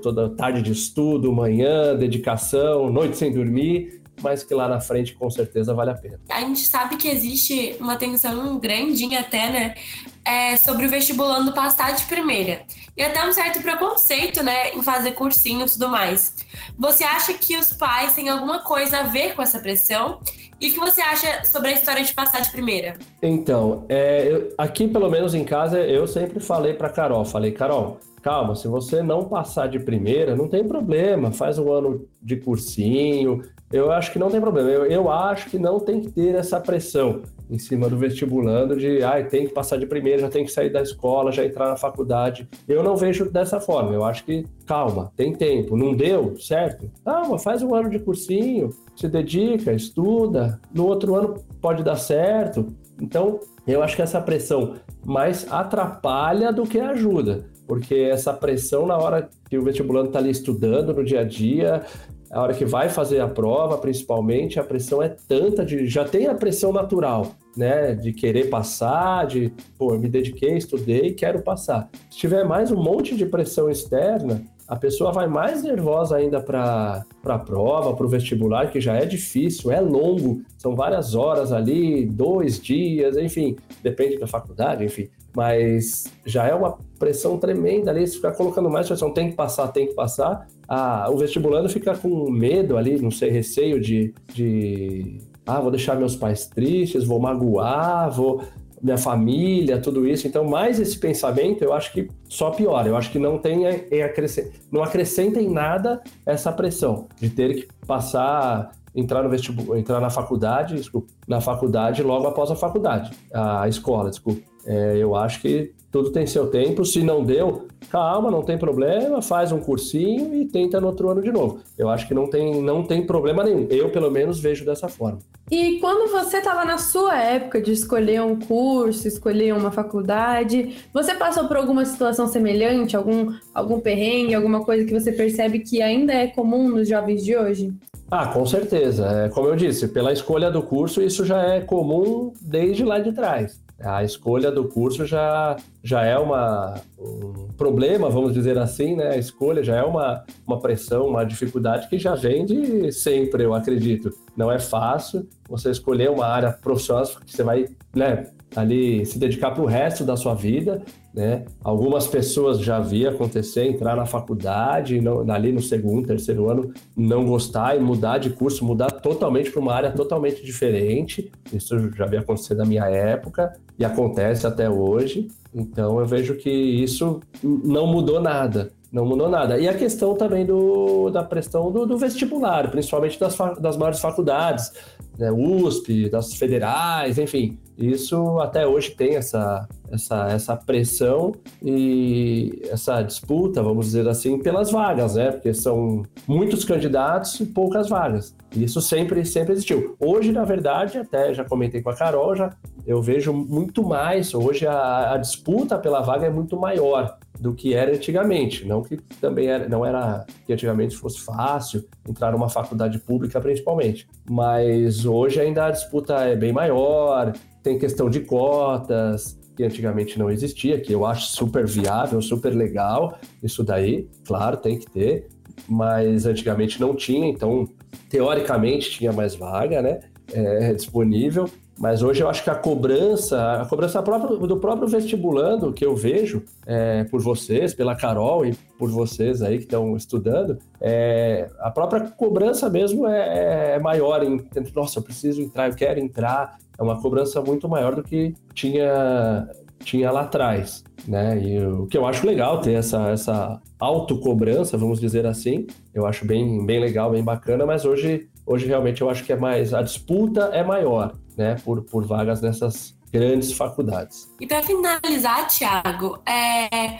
toda 0.01 0.29
tarde 0.29 0.62
de 0.62 0.72
estudo, 0.72 1.31
manhã, 1.31 1.96
dedicação, 1.96 2.89
noite 2.89 3.17
sem 3.17 3.31
dormir 3.31 4.00
mas 4.21 4.43
que 4.43 4.53
lá 4.53 4.67
na 4.67 4.79
frente 4.79 5.13
com 5.13 5.29
certeza 5.29 5.73
vale 5.73 5.91
a 5.91 5.95
pena. 5.95 6.19
A 6.29 6.41
gente 6.41 6.61
sabe 6.61 6.97
que 6.97 7.07
existe 7.07 7.75
uma 7.79 7.95
tensão 7.95 8.57
grandinha 8.59 9.21
até, 9.21 9.49
né, 9.49 9.75
é, 10.23 10.55
sobre 10.57 10.85
o 10.85 10.89
vestibulando 10.89 11.53
passar 11.53 11.93
de 11.93 12.03
primeira. 12.05 12.61
E 12.95 13.01
até 13.01 13.27
um 13.27 13.33
certo 13.33 13.61
preconceito, 13.61 14.43
né, 14.43 14.73
em 14.73 14.83
fazer 14.83 15.11
cursinho 15.11 15.65
e 15.65 15.69
tudo 15.69 15.89
mais. 15.89 16.35
Você 16.77 17.03
acha 17.03 17.33
que 17.33 17.57
os 17.57 17.73
pais 17.73 18.13
têm 18.13 18.29
alguma 18.29 18.59
coisa 18.59 18.99
a 18.99 19.03
ver 19.03 19.33
com 19.35 19.41
essa 19.41 19.59
pressão? 19.59 20.19
E 20.59 20.69
o 20.69 20.73
que 20.73 20.79
você 20.79 21.01
acha 21.01 21.43
sobre 21.43 21.69
a 21.69 21.73
história 21.73 22.03
de 22.03 22.13
passar 22.13 22.41
de 22.41 22.51
primeira? 22.51 22.95
Então, 23.21 23.83
é, 23.89 24.27
eu, 24.31 24.53
aqui 24.57 24.87
pelo 24.87 25.09
menos 25.09 25.33
em 25.33 25.43
casa, 25.43 25.79
eu 25.79 26.05
sempre 26.05 26.39
falei 26.39 26.75
para 26.75 26.87
Carol, 26.87 27.25
falei, 27.25 27.51
Carol, 27.51 27.97
calma, 28.21 28.55
se 28.55 28.67
você 28.67 29.01
não 29.01 29.25
passar 29.25 29.67
de 29.67 29.79
primeira, 29.79 30.35
não 30.35 30.47
tem 30.47 30.67
problema, 30.67 31.31
faz 31.31 31.57
um 31.57 31.71
ano 31.71 32.07
de 32.21 32.35
cursinho, 32.35 33.43
eu 33.71 33.91
acho 33.91 34.11
que 34.11 34.19
não 34.19 34.29
tem 34.29 34.39
problema. 34.41 34.69
Eu, 34.69 34.85
eu 34.85 35.09
acho 35.09 35.49
que 35.49 35.57
não 35.57 35.79
tem 35.79 36.01
que 36.01 36.11
ter 36.11 36.35
essa 36.35 36.59
pressão 36.59 37.21
em 37.49 37.57
cima 37.57 37.89
do 37.89 37.97
vestibulando 37.97 38.77
de 38.77 39.03
ah, 39.03 39.21
tem 39.23 39.45
que 39.45 39.53
passar 39.53 39.77
de 39.77 39.85
primeira, 39.85 40.21
já 40.21 40.29
tem 40.29 40.45
que 40.45 40.51
sair 40.51 40.69
da 40.69 40.81
escola, 40.81 41.31
já 41.31 41.45
entrar 41.45 41.67
na 41.67 41.75
faculdade. 41.75 42.47
Eu 42.67 42.81
não 42.81 42.95
vejo 42.95 43.29
dessa 43.29 43.59
forma. 43.59 43.93
Eu 43.93 44.05
acho 44.05 44.23
que 44.23 44.45
calma, 44.65 45.11
tem 45.15 45.33
tempo. 45.33 45.75
Não 45.75 45.93
deu, 45.93 46.37
certo? 46.37 46.89
Calma, 47.03 47.37
faz 47.37 47.61
um 47.61 47.75
ano 47.75 47.89
de 47.89 47.99
cursinho, 47.99 48.69
se 48.95 49.07
dedica, 49.07 49.73
estuda. 49.73 50.59
No 50.73 50.85
outro 50.85 51.15
ano 51.15 51.35
pode 51.61 51.83
dar 51.83 51.97
certo. 51.97 52.67
Então, 53.01 53.39
eu 53.67 53.83
acho 53.83 53.95
que 53.95 54.01
essa 54.01 54.21
pressão 54.21 54.75
mais 55.05 55.51
atrapalha 55.51 56.53
do 56.53 56.63
que 56.63 56.79
ajuda 56.79 57.51
porque 57.71 57.95
essa 57.95 58.33
pressão 58.33 58.85
na 58.85 58.97
hora 58.97 59.29
que 59.49 59.57
o 59.57 59.63
vestibulando 59.63 60.07
está 60.07 60.19
ali 60.19 60.29
estudando 60.29 60.93
no 60.93 61.05
dia 61.05 61.21
a 61.21 61.23
dia, 61.23 61.85
a 62.31 62.41
hora 62.41 62.53
que 62.53 62.63
vai 62.63 62.88
fazer 62.88 63.19
a 63.19 63.27
prova, 63.27 63.77
principalmente, 63.77 64.59
a 64.59 64.63
pressão 64.63 65.03
é 65.03 65.09
tanta 65.09 65.65
de 65.65 65.85
já 65.88 66.05
tem 66.05 66.27
a 66.27 66.33
pressão 66.33 66.71
natural, 66.71 67.35
né, 67.57 67.93
de 67.93 68.13
querer 68.13 68.50
passar, 68.50 69.27
de, 69.27 69.51
pô, 69.77 69.97
me 69.97 70.07
dediquei, 70.07 70.55
estudei, 70.55 71.13
quero 71.13 71.41
passar. 71.41 71.89
Se 72.09 72.17
tiver 72.17 72.45
mais 72.45 72.71
um 72.71 72.81
monte 72.81 73.17
de 73.17 73.25
pressão 73.25 73.69
externa, 73.69 74.41
a 74.65 74.77
pessoa 74.77 75.11
vai 75.11 75.27
mais 75.27 75.63
nervosa 75.63 76.15
ainda 76.15 76.39
para 76.39 77.03
a 77.25 77.39
prova, 77.39 77.93
para 77.93 78.05
o 78.05 78.09
vestibular, 78.09 78.71
que 78.71 78.79
já 78.79 78.95
é 78.95 79.05
difícil, 79.05 79.69
é 79.69 79.81
longo, 79.81 80.41
são 80.57 80.73
várias 80.73 81.13
horas 81.13 81.51
ali, 81.51 82.05
dois 82.05 82.61
dias, 82.61 83.17
enfim, 83.17 83.57
depende 83.83 84.17
da 84.17 84.27
faculdade, 84.27 84.85
enfim. 84.85 85.09
Mas 85.35 86.05
já 86.25 86.47
é 86.47 86.53
uma 86.53 86.77
pressão 87.00 87.38
tremenda 87.38 87.89
ali, 87.89 88.05
se 88.05 88.17
ficar 88.17 88.33
colocando 88.33 88.69
mais 88.69 88.88
pressão, 88.88 89.11
tem 89.11 89.29
que 89.29 89.35
passar, 89.35 89.67
tem 89.69 89.88
que 89.88 89.93
passar. 89.93 90.47
Ah, 90.67 91.07
o 91.09 91.17
vestibulando 91.17 91.69
fica 91.69 91.95
com 91.95 92.29
medo 92.29 92.77
ali, 92.77 93.01
não 93.01 93.11
sei, 93.11 93.29
receio 93.29 93.79
de, 93.79 94.13
de 94.33 95.19
ah, 95.45 95.59
vou 95.59 95.71
deixar 95.71 95.95
meus 95.95 96.15
pais 96.15 96.47
tristes, 96.47 97.05
vou 97.05 97.19
magoar, 97.19 98.11
vou 98.11 98.43
minha 98.81 98.97
família, 98.97 99.79
tudo 99.79 100.07
isso. 100.07 100.27
Então, 100.27 100.43
mais 100.43 100.79
esse 100.79 100.97
pensamento, 100.97 101.63
eu 101.63 101.71
acho 101.73 101.93
que 101.93 102.09
só 102.27 102.50
piora. 102.50 102.88
Eu 102.88 102.97
acho 102.97 103.11
que 103.11 103.19
não 103.19 103.38
tem 103.38 103.63
em 103.91 104.01
acrescent... 104.01 104.51
não 104.71 104.83
acrescenta 104.83 105.39
em 105.39 105.50
nada 105.50 106.01
essa 106.25 106.51
pressão 106.51 107.07
de 107.19 107.29
ter 107.29 107.53
que 107.53 107.67
passar, 107.85 108.71
entrar 108.95 109.23
no 109.23 109.29
vestibular, 109.29 109.77
entrar 109.77 110.00
na 110.00 110.09
faculdade, 110.09 110.75
desculpa, 110.75 111.07
na 111.27 111.39
faculdade 111.39 112.01
logo 112.01 112.27
após 112.27 112.50
a 112.50 112.55
faculdade, 112.55 113.11
a 113.33 113.67
escola, 113.67 114.09
desculpa. 114.09 114.50
É, 114.65 114.97
eu 114.97 115.15
acho 115.15 115.41
que 115.41 115.73
tudo 115.91 116.11
tem 116.11 116.25
seu 116.25 116.47
tempo. 116.47 116.85
Se 116.85 117.03
não 117.03 117.23
deu, 117.23 117.67
calma, 117.89 118.31
não 118.31 118.41
tem 118.41 118.57
problema, 118.57 119.21
faz 119.21 119.51
um 119.51 119.59
cursinho 119.59 120.33
e 120.33 120.45
tenta 120.45 120.79
no 120.79 120.87
outro 120.87 121.09
ano 121.09 121.21
de 121.21 121.31
novo. 121.31 121.59
Eu 121.77 121.89
acho 121.89 122.07
que 122.07 122.13
não 122.13 122.27
tem, 122.27 122.61
não 122.61 122.83
tem 122.83 123.05
problema 123.05 123.43
nenhum. 123.43 123.67
Eu, 123.69 123.89
pelo 123.89 124.09
menos, 124.09 124.39
vejo 124.39 124.65
dessa 124.65 124.87
forma. 124.87 125.19
E 125.49 125.79
quando 125.79 126.09
você 126.09 126.37
estava 126.37 126.63
na 126.63 126.77
sua 126.77 127.21
época 127.21 127.61
de 127.61 127.73
escolher 127.73 128.21
um 128.21 128.39
curso, 128.39 129.05
escolher 129.05 129.53
uma 129.53 129.69
faculdade, 129.69 130.77
você 130.93 131.13
passou 131.13 131.45
por 131.47 131.57
alguma 131.57 131.83
situação 131.83 132.25
semelhante, 132.25 132.95
algum, 132.95 133.33
algum 133.53 133.79
perrengue, 133.81 134.33
alguma 134.33 134.63
coisa 134.63 134.85
que 134.85 134.93
você 134.93 135.11
percebe 135.11 135.59
que 135.59 135.81
ainda 135.81 136.13
é 136.13 136.27
comum 136.27 136.69
nos 136.69 136.87
jovens 136.87 137.23
de 137.25 137.35
hoje? 137.35 137.73
Ah, 138.09 138.27
com 138.27 138.45
certeza. 138.45 139.05
É, 139.07 139.29
como 139.29 139.49
eu 139.49 139.55
disse, 139.55 139.89
pela 139.89 140.13
escolha 140.13 140.49
do 140.49 140.61
curso, 140.61 141.01
isso 141.01 141.25
já 141.25 141.41
é 141.43 141.59
comum 141.59 142.31
desde 142.41 142.85
lá 142.85 142.99
de 142.99 143.11
trás 143.11 143.59
a 143.83 144.03
escolha 144.03 144.51
do 144.51 144.65
curso 144.67 145.05
já, 145.05 145.55
já 145.83 146.03
é 146.03 146.17
uma, 146.17 146.81
um 147.00 147.47
problema, 147.57 148.09
vamos 148.09 148.33
dizer 148.33 148.57
assim, 148.57 148.95
né? 148.95 149.09
A 149.09 149.17
escolha 149.17 149.63
já 149.63 149.75
é 149.77 149.83
uma, 149.83 150.23
uma 150.45 150.59
pressão, 150.59 151.07
uma 151.07 151.23
dificuldade 151.23 151.88
que 151.88 151.97
já 151.97 152.15
vem 152.15 152.45
de 152.45 152.91
sempre, 152.91 153.43
eu 153.43 153.53
acredito. 153.53 154.11
Não 154.35 154.51
é 154.51 154.59
fácil 154.59 155.27
você 155.50 155.71
escolher 155.71 156.09
uma 156.09 156.25
área 156.25 156.51
profissional 156.51 157.05
que 157.25 157.35
você 157.35 157.43
vai 157.43 157.67
né, 157.95 158.27
ali 158.55 159.05
se 159.05 159.17
dedicar 159.17 159.51
para 159.51 159.63
o 159.63 159.65
resto 159.65 160.03
da 160.03 160.17
sua 160.17 160.34
vida, 160.34 160.81
né? 161.13 161.46
Algumas 161.63 162.08
pessoas 162.08 162.60
já 162.60 162.79
vi 162.79 163.08
acontecer, 163.08 163.65
entrar 163.65 163.96
na 163.96 164.05
faculdade, 164.05 165.00
não, 165.01 165.29
ali 165.31 165.51
no 165.51 165.62
segundo, 165.62 166.08
terceiro 166.08 166.50
ano, 166.50 166.74
não 166.96 167.25
gostar 167.25 167.75
e 167.75 167.79
mudar 167.79 168.17
de 168.17 168.29
curso, 168.29 168.65
mudar 168.65 168.91
totalmente 168.91 169.51
para 169.51 169.62
uma 169.62 169.74
área 169.74 169.91
totalmente 169.91 170.43
diferente. 170.43 171.31
Isso 171.53 171.77
já 171.96 172.05
vi 172.05 172.17
acontecer 172.17 172.55
na 172.55 172.65
minha 172.65 172.86
época 172.86 173.53
e 173.77 173.86
acontece 173.86 174.46
até 174.46 174.70
hoje. 174.70 175.27
Então 175.53 176.00
eu 176.00 176.05
vejo 176.05 176.36
que 176.36 176.50
isso 176.50 177.20
não 177.43 177.88
mudou 177.88 178.22
nada 178.22 178.72
não 178.91 179.05
mudou 179.05 179.29
nada. 179.29 179.58
E 179.58 179.70
a 179.70 179.74
questão 179.74 180.15
também 180.15 180.46
do, 180.46 181.10
da 181.10 181.24
pressão 181.24 181.72
do, 181.72 181.86
do 181.86 181.98
vestibular, 181.98 182.70
principalmente 182.70 183.17
das, 183.17 183.38
das 183.60 183.77
maiores 183.77 184.00
faculdades, 184.00 184.72
né, 185.17 185.31
USP, 185.31 186.09
das 186.09 186.33
federais, 186.33 187.17
enfim. 187.17 187.57
Isso 187.77 188.39
até 188.39 188.67
hoje 188.67 188.91
tem 188.91 189.15
essa, 189.15 189.67
essa, 189.91 190.27
essa 190.27 190.55
pressão 190.55 191.33
e 191.63 192.61
essa 192.69 193.01
disputa, 193.01 193.63
vamos 193.63 193.87
dizer 193.87 194.07
assim, 194.07 194.37
pelas 194.39 194.69
vagas, 194.69 195.15
né? 195.15 195.31
Porque 195.31 195.53
são 195.53 196.03
muitos 196.27 196.63
candidatos 196.63 197.39
e 197.39 197.45
poucas 197.45 197.89
vagas. 197.89 198.35
Isso 198.55 198.81
sempre, 198.81 199.25
sempre 199.25 199.53
existiu. 199.53 199.95
Hoje, 200.00 200.31
na 200.31 200.43
verdade, 200.43 201.00
até 201.00 201.33
já 201.33 201.43
comentei 201.43 201.81
com 201.81 201.89
a 201.89 201.95
Carol, 201.95 202.35
já 202.35 202.51
eu 202.85 203.01
vejo 203.01 203.33
muito 203.33 203.83
mais. 203.83 204.33
Hoje 204.33 204.67
a, 204.67 205.13
a 205.13 205.17
disputa 205.17 205.77
pela 205.77 206.01
vaga 206.01 206.27
é 206.27 206.29
muito 206.29 206.59
maior 206.59 207.17
do 207.39 207.55
que 207.55 207.74
era 207.74 207.91
antigamente. 207.91 208.65
Não 208.65 208.83
que 208.83 208.97
também 209.19 209.47
era, 209.47 209.67
não 209.67 209.85
era 209.85 210.25
que 210.45 210.53
antigamente 210.53 210.95
fosse 210.95 211.19
fácil 211.21 211.83
entrar 212.07 212.31
numa 212.31 212.50
faculdade 212.50 213.00
pública, 213.00 213.41
principalmente. 213.41 214.07
Mas 214.29 215.00
hoje 215.05 215.40
ainda 215.40 215.66
a 215.66 215.72
disputa 215.72 216.16
é 216.16 216.35
bem 216.35 216.51
maior, 216.51 217.33
tem 217.64 217.77
questão 217.77 218.09
de 218.09 218.22
cotas, 218.22 219.40
que 219.55 219.64
antigamente 219.64 220.18
não 220.18 220.29
existia, 220.29 220.79
que 220.79 220.94
eu 220.94 221.05
acho 221.05 221.27
super 221.27 221.66
viável, 221.68 222.22
super 222.22 222.53
legal. 222.53 223.20
Isso 223.44 223.64
daí, 223.64 224.07
claro, 224.25 224.57
tem 224.57 224.79
que 224.79 224.90
ter, 224.90 225.27
mas 225.68 226.25
antigamente 226.25 226.79
não 226.79 226.96
tinha, 226.96 227.27
então 227.27 227.68
teoricamente 228.09 228.92
tinha 228.92 229.11
mais 229.11 229.35
vaga, 229.35 229.81
né? 229.81 230.00
É, 230.33 230.74
disponível. 230.74 231.50
Mas 231.81 232.03
hoje 232.03 232.22
eu 232.22 232.29
acho 232.29 232.44
que 232.44 232.50
a 232.51 232.53
cobrança, 232.53 233.53
a 233.53 233.65
cobrança 233.65 234.03
própria, 234.03 234.37
do 234.37 234.57
próprio 234.57 234.87
vestibulando 234.87 235.74
que 235.74 235.83
eu 235.83 235.96
vejo 235.96 236.44
é, 236.67 237.05
por 237.05 237.20
vocês, 237.20 237.74
pela 237.74 237.96
Carol 237.96 238.46
e 238.46 238.53
por 238.77 238.91
vocês 238.91 239.41
aí 239.41 239.57
que 239.57 239.63
estão 239.63 239.98
estudando, 239.98 240.59
é, 240.79 241.50
a 241.59 241.72
própria 241.72 242.01
cobrança 242.01 242.70
mesmo 242.70 243.07
é, 243.07 243.77
é 243.77 243.79
maior. 243.79 244.22
Em, 244.22 244.39
nossa, 244.75 245.00
eu 245.00 245.03
preciso 245.03 245.41
entrar, 245.41 245.70
eu 245.70 245.75
quero 245.75 246.00
entrar. 246.00 246.55
É 246.77 246.83
uma 246.83 247.01
cobrança 247.01 247.41
muito 247.41 247.67
maior 247.67 247.96
do 247.96 248.03
que 248.03 248.35
tinha, 248.53 249.50
tinha 249.83 250.11
lá 250.11 250.22
atrás. 250.22 250.83
Né? 251.07 251.41
E 251.41 251.65
o 251.65 251.87
que 251.87 251.98
eu 251.98 252.05
acho 252.05 252.27
legal 252.27 252.61
ter 252.61 252.74
essa, 252.74 253.09
essa 253.09 253.59
autocobrança, 253.79 254.77
vamos 254.77 255.00
dizer 255.00 255.25
assim, 255.25 255.65
eu 255.96 256.05
acho 256.05 256.27
bem, 256.27 256.63
bem 256.63 256.79
legal, 256.79 257.09
bem 257.09 257.24
bacana, 257.24 257.65
mas 257.65 257.85
hoje, 257.85 258.29
hoje 258.46 258.67
realmente 258.67 259.01
eu 259.01 259.09
acho 259.09 259.24
que 259.24 259.33
é 259.33 259.35
mais, 259.35 259.74
a 259.74 259.81
disputa 259.81 260.51
é 260.53 260.63
maior 260.63 261.13
né, 261.37 261.55
por, 261.63 261.83
por 261.83 262.05
vagas 262.05 262.41
nessas 262.41 262.96
grandes 263.11 263.51
faculdades. 263.51 264.31
E 264.39 264.48
para 264.48 264.63
finalizar, 264.63 265.48
Tiago, 265.48 266.20
é... 266.25 267.00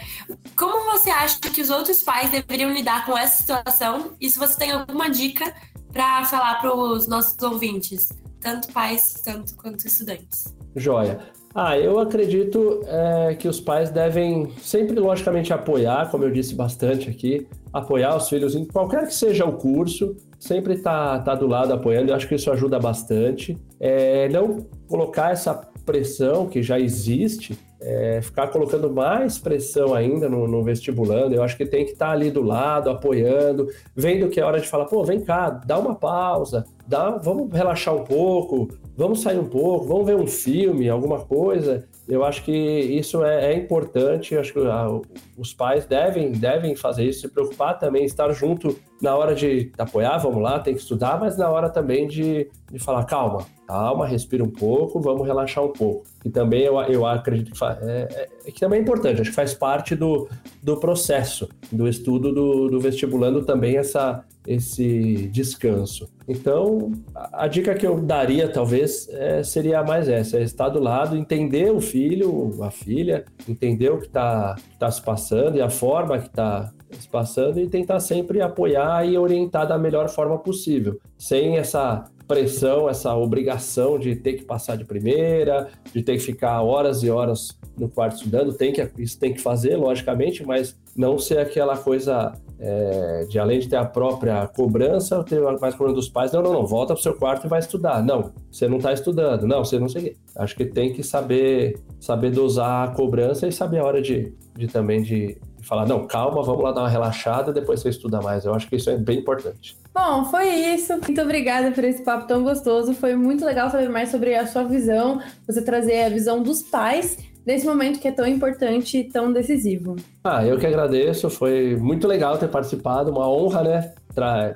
como 0.58 0.92
você 0.92 1.10
acha 1.10 1.40
que 1.40 1.62
os 1.62 1.70
outros 1.70 2.02
pais 2.02 2.30
deveriam 2.30 2.72
lidar 2.72 3.06
com 3.06 3.18
essa 3.18 3.38
situação? 3.38 4.12
E 4.20 4.30
se 4.30 4.38
você 4.38 4.58
tem 4.58 4.72
alguma 4.72 5.10
dica 5.10 5.54
para 5.92 6.26
falar 6.26 6.60
para 6.60 6.76
os 6.76 7.08
nossos 7.08 7.42
ouvintes, 7.42 8.10
tanto 8.42 8.72
pais 8.74 9.14
tanto 9.24 9.56
quanto 9.56 9.88
estudantes? 9.88 10.54
Joia. 10.76 11.20
Ah, 11.54 11.78
eu 11.78 12.00
acredito 12.00 12.82
é, 12.86 13.36
que 13.36 13.48
os 13.48 13.60
pais 13.60 13.90
devem 13.90 14.54
sempre, 14.62 14.98
logicamente, 15.00 15.52
apoiar, 15.52 16.10
como 16.10 16.24
eu 16.24 16.32
disse 16.32 16.56
bastante 16.56 17.10
aqui, 17.10 17.46
apoiar 17.74 18.16
os 18.16 18.30
filhos 18.30 18.56
em 18.56 18.64
qualquer 18.64 19.06
que 19.08 19.14
seja 19.14 19.46
o 19.46 19.54
curso, 19.54 20.16
sempre 20.42 20.76
tá, 20.80 21.20
tá 21.20 21.36
do 21.36 21.46
lado 21.46 21.72
apoiando, 21.72 22.12
eu 22.12 22.16
acho 22.16 22.28
que 22.28 22.34
isso 22.34 22.52
ajuda 22.52 22.80
bastante. 22.80 23.56
É, 23.80 24.28
não 24.30 24.58
colocar 24.88 25.32
essa 25.32 25.54
pressão 25.86 26.48
que 26.48 26.64
já 26.64 26.80
existe, 26.80 27.58
é, 27.80 28.22
ficar 28.24 28.48
colocando 28.48 28.92
mais 28.92 29.38
pressão 29.38 29.94
ainda 29.94 30.28
no, 30.28 30.48
no, 30.48 30.64
vestibulando, 30.64 31.36
eu 31.36 31.44
acho 31.44 31.56
que 31.56 31.66
tem 31.66 31.86
que 31.86 31.92
estar 31.92 32.08
tá 32.08 32.12
ali 32.12 32.32
do 32.32 32.42
lado, 32.42 32.90
apoiando, 32.90 33.68
vendo 33.96 34.30
que 34.30 34.40
é 34.40 34.44
hora 34.44 34.60
de 34.60 34.68
falar, 34.68 34.86
pô, 34.86 35.04
vem 35.04 35.22
cá, 35.22 35.50
dá 35.50 35.78
uma 35.78 35.94
pausa, 35.94 36.66
dá, 36.92 37.12
vamos 37.12 37.50
relaxar 37.52 37.96
um 37.96 38.04
pouco, 38.04 38.68
vamos 38.98 39.22
sair 39.22 39.40
um 39.40 39.46
pouco, 39.46 39.88
vamos 39.88 40.06
ver 40.06 40.16
um 40.16 40.28
filme, 40.28 40.90
alguma 40.90 41.20
coisa. 41.20 41.88
Eu 42.08 42.26
acho 42.26 42.44
que 42.44 42.52
isso 42.52 43.24
é, 43.24 43.54
é 43.54 43.58
importante, 43.58 44.36
acho 44.36 44.52
que 44.52 44.60
ah, 44.60 45.00
os 45.38 45.54
pais 45.54 45.86
devem, 45.86 46.34
devem 46.34 46.76
fazer 46.76 47.06
isso, 47.06 47.22
se 47.22 47.30
preocupar 47.30 47.80
também, 47.80 48.04
estar 48.04 48.30
junto 48.34 48.78
na 49.02 49.16
hora 49.16 49.34
de 49.34 49.72
apoiar, 49.78 50.18
vamos 50.18 50.44
lá, 50.44 50.60
tem 50.60 50.74
que 50.74 50.82
estudar, 50.82 51.18
mas 51.20 51.38
na 51.38 51.50
hora 51.50 51.70
também 51.70 52.08
de, 52.08 52.50
de 52.70 52.80
falar, 52.80 53.06
calma, 53.06 53.46
calma, 53.66 54.06
respira 54.06 54.44
um 54.44 54.50
pouco, 54.50 55.00
vamos 55.00 55.26
relaxar 55.26 55.64
um 55.64 55.72
pouco. 55.72 56.04
E 56.26 56.30
também 56.30 56.64
eu, 56.64 56.80
eu 56.82 57.06
acredito 57.06 57.54
que, 57.54 57.64
é, 57.64 57.68
é, 57.82 58.30
é, 58.46 58.52
que 58.52 58.60
também 58.60 58.80
é 58.80 58.82
importante, 58.82 59.22
acho 59.22 59.30
que 59.30 59.36
faz 59.36 59.54
parte 59.54 59.96
do, 59.96 60.28
do 60.62 60.78
processo 60.78 61.48
do 61.72 61.88
estudo 61.88 62.34
do, 62.34 62.68
do 62.68 62.80
vestibulando 62.80 63.46
também 63.46 63.78
essa, 63.78 64.26
esse 64.54 65.28
descanso. 65.32 66.10
Então, 66.28 66.92
a, 67.14 67.48
dica 67.48 67.74
que 67.74 67.86
eu 67.86 68.00
daria, 68.02 68.48
talvez, 68.48 69.10
é, 69.10 69.44
seria 69.44 69.84
mais 69.84 70.08
essa: 70.08 70.38
é 70.38 70.44
estar 70.44 70.70
do 70.70 70.80
lado, 70.80 71.18
entender 71.18 71.72
o 71.72 71.82
filho, 71.82 72.64
a 72.64 72.72
filha, 72.72 73.26
entender 73.48 73.90
o 73.90 73.98
que 73.98 74.08
está 74.08 74.56
tá 74.80 74.90
se 74.90 75.02
passando 75.02 75.58
e 75.58 75.62
a 75.62 75.70
forma 75.70 76.20
que 76.20 76.28
está 76.28 76.72
se 77.00 77.08
passando 77.08 77.60
e 77.60 77.68
tentar 77.68 78.00
sempre 78.00 78.42
apoiar 78.42 79.06
e 79.06 79.18
orientar 79.18 79.68
da 79.68 79.78
melhor 79.78 80.10
forma 80.10 80.38
possível, 80.38 81.00
sem 81.18 81.58
essa 81.58 82.06
pressão, 82.32 82.90
essa 82.90 83.14
obrigação 83.14 84.00
de 84.00 84.16
ter 84.16 84.34
que 84.34 84.46
passar 84.46 84.78
de 84.78 84.86
primeira, 84.86 85.68
de 85.94 86.02
ter 86.02 86.14
que 86.14 86.24
ficar 86.24 86.62
horas 86.62 87.04
e 87.04 87.10
horas 87.10 87.60
no 87.78 87.90
quarto 87.90 88.16
estudando. 88.16 88.54
Tem 88.54 88.72
que, 88.72 88.90
isso 88.98 89.20
tem 89.20 89.34
que 89.34 89.42
fazer, 89.42 89.76
logicamente, 89.76 90.46
mas 90.46 90.74
não 90.96 91.18
ser 91.18 91.40
aquela 91.40 91.78
coisa 91.78 92.32
é, 92.62 93.26
de 93.28 93.40
além 93.40 93.60
de 93.60 93.68
ter 93.68 93.76
a 93.76 93.84
própria 93.84 94.46
cobrança, 94.48 95.24
ter 95.24 95.42
mais 95.60 95.74
cobrança 95.74 95.96
dos 95.96 96.08
pais. 96.08 96.32
Não, 96.32 96.44
não, 96.44 96.54
não, 96.54 96.66
volta 96.66 96.94
pro 96.94 97.02
seu 97.02 97.16
quarto 97.16 97.48
e 97.48 97.50
vai 97.50 97.60
estudar. 97.60 98.04
Não, 98.04 98.32
você 98.52 98.68
não 98.68 98.78
está 98.78 98.94
estudando. 98.94 99.48
Não, 99.48 99.66
você 99.66 99.80
não 99.80 99.90
sei. 99.90 100.16
Acho 100.36 100.56
que 100.56 100.66
tem 100.66 100.94
que 100.94 101.04
saber 101.04 101.80
saber 102.00 102.30
dosar 102.32 102.90
a 102.90 102.92
cobrança 102.92 103.48
e 103.48 103.52
saber 103.52 103.80
a 103.80 103.84
hora 103.84 104.02
de, 104.02 104.34
de 104.56 104.68
também 104.68 105.02
de 105.02 105.38
falar, 105.62 105.88
não, 105.88 106.06
calma, 106.08 106.42
vamos 106.44 106.64
lá 106.64 106.72
dar 106.72 106.82
uma 106.82 106.90
relaxada, 106.90 107.54
depois 107.54 107.80
você 107.80 107.90
estuda 107.90 108.22
mais. 108.22 108.46
Eu 108.46 108.54
acho 108.54 108.68
que 108.68 108.76
isso 108.76 108.90
é 108.90 108.98
bem 108.98 109.20
importante. 109.20 109.78
Bom, 109.94 110.26
foi 110.26 110.50
isso. 110.50 110.94
Muito 110.98 111.22
obrigada 111.22 111.72
por 111.72 111.84
esse 111.84 112.04
papo 112.04 112.28
tão 112.28 112.44
gostoso. 112.44 112.94
Foi 112.94 113.16
muito 113.16 113.44
legal 113.46 113.70
saber 113.70 113.90
mais 113.90 114.10
sobre 114.10 114.36
a 114.36 114.46
sua 114.48 114.64
visão, 114.64 115.20
você 115.48 115.64
trazer 115.64 116.04
a 116.04 116.10
visão 116.10 116.42
dos 116.42 116.62
pais 116.62 117.18
nesse 117.46 117.66
momento 117.66 118.00
que 118.00 118.08
é 118.08 118.12
tão 118.12 118.28
importante 118.28 118.98
e 118.98 119.04
tão 119.04 119.32
decisivo. 119.32 119.96
Ah, 120.24 120.46
eu 120.46 120.58
que 120.58 120.66
agradeço. 120.66 121.30
Foi 121.30 121.76
muito 121.76 122.08
legal 122.08 122.38
ter 122.38 122.48
participado, 122.48 123.12
uma 123.12 123.30
honra, 123.30 123.64
né? 123.64 123.94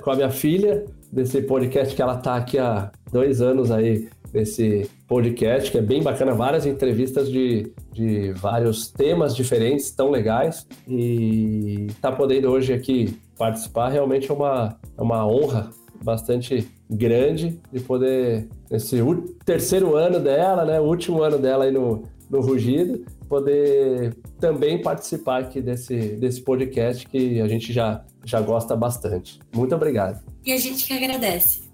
Com 0.02 0.12
a 0.12 0.16
minha 0.16 0.30
filha, 0.30 0.86
desse 1.12 1.42
podcast 1.42 1.96
que 1.96 2.02
ela 2.02 2.18
tá 2.18 2.36
aqui 2.36 2.58
há 2.58 2.92
dois 3.12 3.42
anos 3.42 3.72
aí, 3.72 4.10
nesse 4.34 4.90
podcast, 5.08 5.72
que 5.72 5.78
é 5.78 5.82
bem 5.82 6.04
bacana, 6.04 6.34
várias 6.34 6.66
entrevistas 6.66 7.32
de, 7.32 7.72
de 7.94 8.34
vários 8.34 8.92
temas 8.92 9.36
diferentes, 9.36 9.92
tão 9.92 10.12
legais. 10.12 10.68
E 10.88 11.88
tá 12.02 12.12
podendo 12.12 12.50
hoje 12.50 12.74
aqui 12.74 13.18
participar 13.38 13.90
realmente 13.90 14.30
é 14.30 14.34
uma, 14.34 14.78
é 14.98 15.02
uma 15.02 15.26
honra 15.26 15.70
bastante 16.04 16.68
grande 16.90 17.60
de 17.72 17.80
poder, 17.80 18.48
nesse 18.70 18.98
terceiro 19.44 19.96
ano 19.96 20.20
dela, 20.20 20.66
né, 20.66 20.80
o 20.80 20.84
último 20.84 21.24
ano 21.24 21.38
dela 21.38 21.66
aí 21.66 21.72
no, 21.72 22.04
no 22.30 22.42
Rugido, 22.42 23.06
poder 23.28 24.16
também 24.40 24.82
participar 24.82 25.42
aqui 25.42 25.62
desse, 25.62 25.96
desse 26.16 26.42
podcast 26.42 27.08
que 27.08 27.40
a 27.42 27.48
gente 27.48 27.72
já, 27.72 28.04
já 28.24 28.42
gosta 28.42 28.76
bastante. 28.76 29.40
Muito 29.54 29.74
obrigado. 29.76 30.24
E 30.46 30.52
a 30.52 30.58
gente 30.58 30.86
que 30.86 30.94
agradece. 30.94 31.66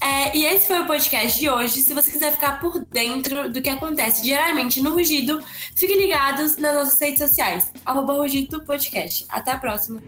É, 0.00 0.36
e 0.36 0.44
esse 0.44 0.68
foi 0.68 0.80
o 0.80 0.86
podcast 0.86 1.38
de 1.40 1.50
hoje. 1.50 1.82
Se 1.82 1.92
você 1.92 2.10
quiser 2.10 2.32
ficar 2.32 2.60
por 2.60 2.84
dentro 2.84 3.50
do 3.50 3.60
que 3.60 3.68
acontece 3.68 4.22
diariamente 4.22 4.80
no 4.80 4.90
Rugido, 4.90 5.40
fique 5.76 5.94
ligados 5.94 6.56
nas 6.56 6.74
nossas 6.74 7.00
redes 7.00 7.18
sociais, 7.18 7.72
arroba 7.84 8.14
Rugido 8.14 8.64
Podcast. 8.64 9.26
Até 9.28 9.52
a 9.52 9.58
próxima! 9.58 10.00